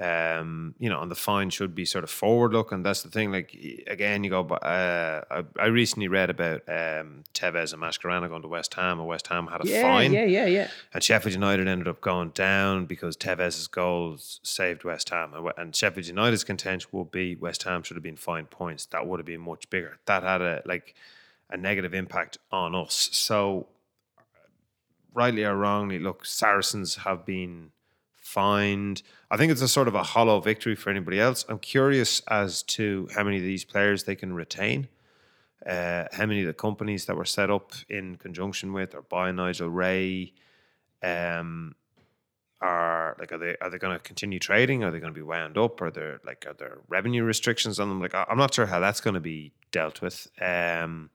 [0.00, 2.82] Um, you know, and the fine should be sort of forward looking.
[2.82, 3.32] That's the thing.
[3.32, 3.54] Like
[3.86, 4.46] again, you go.
[4.46, 9.06] Uh, I, I recently read about um, Tevez and Mascherano going to West Ham, and
[9.06, 10.14] West Ham had a fine.
[10.14, 10.68] yeah, yeah, yeah.
[10.94, 15.34] And Sheffield United ended up going down because Tevez's goals saved West Ham.
[15.34, 18.86] And, and Sheffield United's contention would be West Ham should have been fined points.
[18.86, 19.98] That would have been much bigger.
[20.06, 20.94] That had a like
[21.50, 23.10] a negative impact on us.
[23.12, 23.66] So
[25.12, 27.72] rightly or wrongly, look, Saracens have been
[28.14, 29.02] fined.
[29.30, 31.44] I think it's a sort of a hollow victory for anybody else.
[31.48, 34.88] I'm curious as to how many of these players they can retain.
[35.66, 39.30] Uh, how many of the companies that were set up in conjunction with or by
[39.30, 40.32] Nigel Wray
[41.02, 41.74] um,
[42.62, 44.84] are like are they are they going to continue trading?
[44.84, 45.80] Are they going to be wound up?
[45.82, 48.00] Are there like are there revenue restrictions on them?
[48.00, 50.28] Like I'm not sure how that's going to be dealt with.
[50.40, 51.10] Um,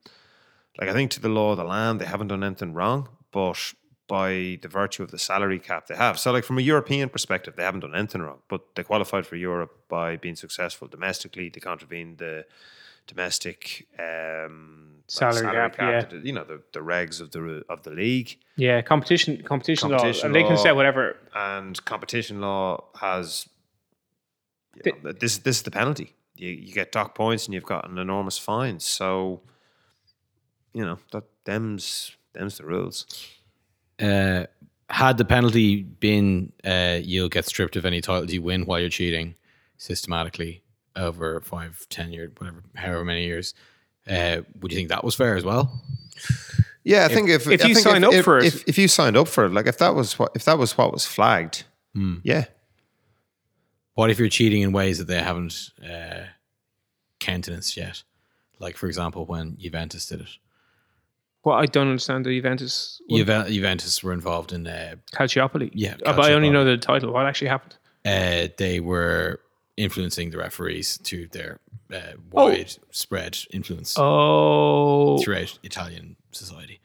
[0.79, 3.73] like I think to the law of the land, they haven't done anything wrong, but
[4.08, 6.20] by the virtue of the salary cap they have.
[6.20, 9.36] So like from a European perspective, they haven't done anything wrong, but they qualified for
[9.36, 11.49] Europe by being successful domestically.
[11.49, 12.45] They contravened the
[13.08, 16.06] domestic um, Salary cap, yeah.
[16.06, 20.22] the- you know the, the regs of the of the league Yeah, competition, competition, Competition
[20.22, 21.18] law, and they can say whatever.
[21.36, 23.47] and competition law has
[24.84, 26.16] you know, this this is the penalty.
[26.36, 28.80] You you get dock points and you've got an enormous fine.
[28.80, 29.41] So
[30.74, 33.06] you know that them's them's the rules.
[34.01, 34.45] Uh,
[34.89, 38.89] had the penalty been uh, you'll get stripped of any titles you win while you're
[38.89, 39.35] cheating
[39.77, 40.61] systematically
[40.95, 43.53] over five, ten years, whatever, however many years,
[44.07, 45.81] uh, would you think that was fair as well?
[46.83, 48.77] Yeah, I think if if I you think sign up if, for it- if, if
[48.77, 51.05] you signed up for it, like if that was what if that was what was
[51.05, 51.63] flagged,
[51.95, 52.17] Hmm.
[52.23, 52.45] yeah,
[53.95, 56.25] What if you're cheating in ways that they haven't uh,
[57.19, 58.03] countenanced yet?
[58.59, 60.29] Like, for example, when Juventus did it.
[61.45, 65.69] Well, I don't understand the Juventus Juve- Juventus were involved in uh, Calciopoli.
[65.73, 67.13] Yeah, Uh, but I only know the title.
[67.13, 67.77] What actually happened?
[68.03, 69.39] uh, they were
[69.77, 71.59] influencing the referees to their
[71.93, 71.99] uh,
[72.33, 72.55] Oh.
[72.91, 76.79] spread influence Oh, throughout Italian society.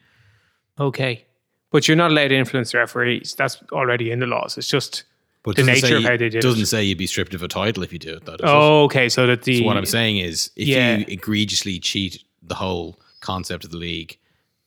[0.79, 1.25] okay.
[1.71, 3.33] But you're not allowed to influence the referees.
[3.33, 4.57] That's already in the laws.
[4.57, 5.05] It's just
[5.43, 6.41] But the nature of how they did it.
[6.41, 8.25] doesn't say you'd be stripped of a title if you do it.
[8.25, 8.53] Though, does it?
[8.53, 9.07] Oh, okay.
[9.07, 10.97] So that the So what I'm saying is, if Yeah.
[10.97, 14.17] you egregiously cheat the whole concept of the league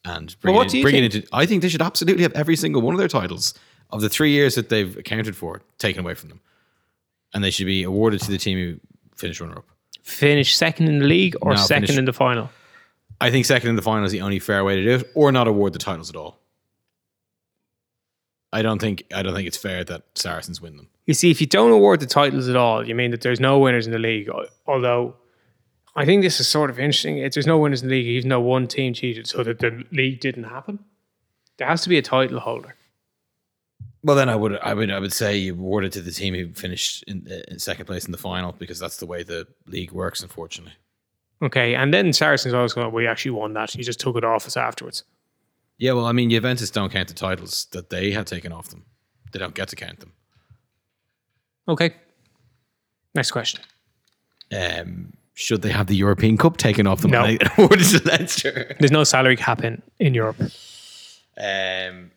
[0.05, 2.57] and bring, what it, in, bring it into, I think they should absolutely have every
[2.57, 3.55] single one of their titles
[3.91, 6.41] of the three years that they've accounted for taken away from them,
[7.33, 8.81] and they should be awarded to the team who
[9.17, 9.65] finished runner up.
[10.03, 12.51] finish second in the league or No, second finish- in the final.
[13.21, 15.33] I think second in the final is the only fair way to do it, or
[15.33, 16.39] not award the titles at all.
[18.53, 20.89] I don't think I don't think it's fair that Saracens win them.
[21.07, 23.59] You see, if you don't award the titles at all, you mean that there's no
[23.59, 24.29] winners in the league.
[24.67, 25.15] Although,
[25.97, 27.19] I think this is sort of interesting.
[27.19, 29.85] If there's no winners in the league, even though one team cheated, so that the
[29.93, 30.81] league didn't happen.
[31.57, 32.75] There has to be a title holder.
[34.03, 36.35] Well, then I would I would I would say you award it to the team
[36.35, 39.93] who finished in, in second place in the final because that's the way the league
[39.93, 40.21] works.
[40.23, 40.75] Unfortunately,
[41.41, 43.75] Okay, and then Saracens always go, "We actually won that.
[43.75, 45.05] You just took it off us afterwards."
[45.79, 45.93] yeah.
[45.93, 48.85] Well, I mean, Juventus don't count the titles that they have taken off them.
[49.33, 50.13] They don't get to count them.
[51.69, 51.95] Okay.
[53.15, 53.61] Next question.
[54.53, 57.11] Um, should they have the European Cup taken off them?
[57.11, 57.25] No.
[57.25, 58.75] and they awarded to Leinster?
[58.79, 60.41] There's no salary cap in, in Europe.
[61.37, 62.13] Um,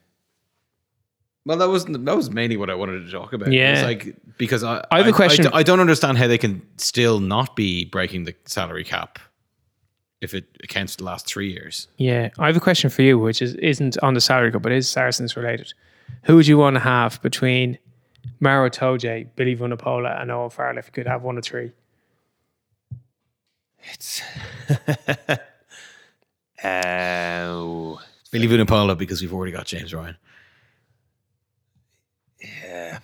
[1.46, 3.52] well, that was that was mainly what I wanted to talk about.
[3.52, 3.84] Yeah.
[3.86, 7.56] Like because I I have a question- I, don't understand how they can still not
[7.56, 9.18] be breaking the salary cap
[10.22, 11.88] if it accounts for the last three years.
[11.98, 14.72] Yeah, I have a question for you, which is isn't on the salary cap, but
[14.72, 15.74] is Saracens related.
[16.24, 17.78] Who would you want to have between
[18.40, 21.72] Maro Itoje, Billy Vunipola, and Owen Farrell if you could have one of three?
[26.64, 27.96] Uh,
[28.32, 30.18] Billy Vunipola because we've already got James Ryan.
[32.42, 33.00] yeah.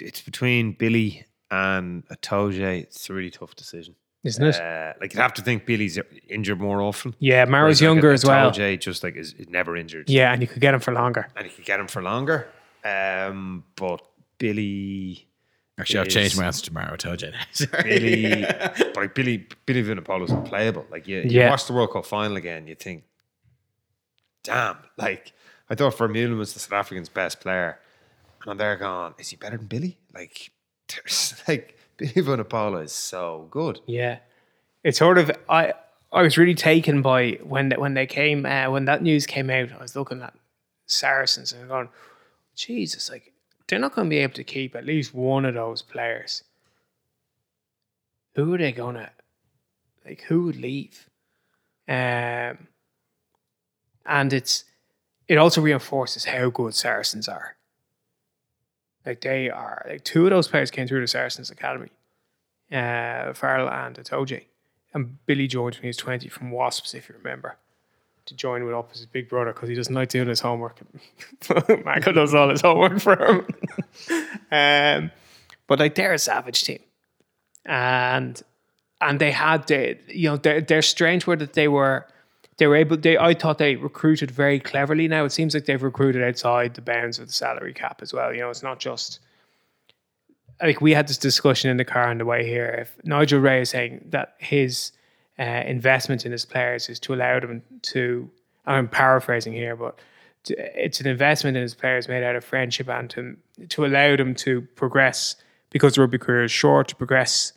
[0.00, 2.82] It's between Billy and Itoje.
[2.82, 3.96] It's a really tough decision.
[4.24, 4.60] Isn't it?
[4.60, 5.98] Uh, like you'd have to think Billy's
[6.28, 7.14] injured more often.
[7.18, 8.50] yeah, Maro's Whereas, like, younger as well.
[8.50, 10.08] Itoje just like is, is never injured.
[10.08, 11.28] Yeah, and you could get him for longer.
[11.36, 12.48] and you could get him for longer.
[12.84, 14.02] Um, but
[14.38, 15.26] Billy,
[15.78, 16.86] Actually, I've is- changed my answer tomorrow.
[16.86, 17.38] Maro Itoje now.
[17.52, 17.82] Sorry.
[17.82, 20.86] Billy, but like Billy, Billy Vunipola is unplayable.
[20.90, 21.50] Like you, you Yeah.
[21.50, 23.04] watch the World Cup final again, you think,
[24.42, 24.76] damn.
[24.96, 25.32] Like
[25.70, 27.78] I thought Vermeulen was the South Africans' best player,
[28.42, 29.98] and I'm there going, is he better than Billy?
[30.14, 30.50] Like,
[30.88, 33.80] there's like Billy Vunipola is so good.
[33.86, 34.18] Yeah,
[34.84, 35.74] it's sort of I.
[36.10, 39.50] I was really taken by when they, when they came uh, when that news came
[39.50, 39.70] out.
[39.72, 40.32] I was looking at
[40.86, 41.90] Saracens and going,
[42.56, 43.34] Jesus, like
[43.68, 46.42] they're not going to be able to keep at least one of those players.
[48.34, 49.10] Who are they gonna
[50.04, 50.22] like?
[50.22, 51.08] Who would leave?
[51.88, 52.68] Um,
[54.06, 54.64] and it's
[55.26, 57.56] it also reinforces how good Saracens are.
[59.04, 61.90] Like they are like two of those players came through the Saracens academy
[62.70, 64.44] uh, Farrell and Itoje.
[64.94, 67.56] And Billy joined when he was 20 from Wasps, if you remember,
[68.28, 70.78] to join with as his big brother because he doesn't like doing his homework.
[71.84, 73.46] Mako does all his homework for him.
[74.52, 75.10] um,
[75.66, 76.80] but like they're a savage team.
[77.66, 78.40] And
[79.00, 82.06] and they had the you know their their strength were that they were
[82.56, 85.24] they were able they I thought they recruited very cleverly now.
[85.24, 88.32] It seems like they've recruited outside the bounds of the salary cap as well.
[88.32, 89.20] You know, it's not just
[90.62, 92.66] like we had this discussion in the car on the way here.
[92.80, 94.92] If Nigel Wray is saying that his
[95.38, 98.30] uh, investment in his players is to allow them to,
[98.66, 99.98] I'm paraphrasing here, but
[100.44, 103.36] to, it's an investment in his players made out of friendship and to,
[103.68, 105.36] to allow them to progress
[105.70, 107.52] because the rugby career is short to progress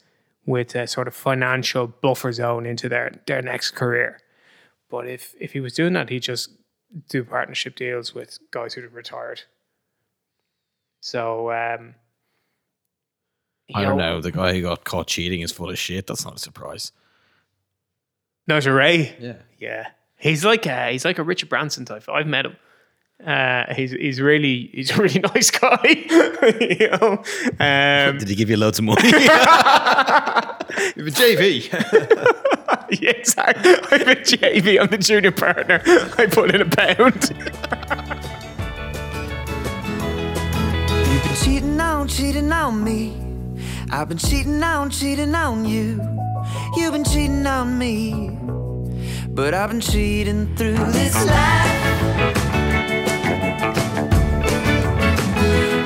[0.46, 4.20] with a sort of financial buffer zone into their, their next career.
[4.90, 6.50] But if if he was doing that, he'd just
[7.08, 9.42] do partnership deals with guys who have retired.
[11.00, 11.96] So um,
[13.74, 14.20] I don't know.
[14.20, 16.08] The guy who got caught cheating is full of shit.
[16.08, 16.92] That's not a surprise.
[18.52, 19.16] Nigel Wray.
[19.20, 19.36] Yeah.
[19.60, 19.88] Yeah,
[20.18, 22.04] he's like a, he's like a Richard Branson type.
[22.10, 22.58] I've met him.
[23.26, 25.78] Uh, he's he's really he's a really nice guy.
[25.86, 27.24] you know,
[27.60, 29.02] um, Did he give you loads of money?
[30.96, 31.70] You a JV.
[33.02, 33.74] yeah, exactly.
[33.92, 34.80] I'm a JV.
[34.82, 35.82] I'm the junior partner.
[36.18, 37.30] I put in a pound.
[41.12, 43.18] You've been cheating on, cheating on me.
[43.92, 46.00] I've been cheating on, cheating on you.
[46.76, 48.38] You've been cheating on me,
[49.30, 51.72] but I've been cheating through this life.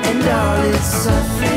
[0.08, 1.55] And all its suffering.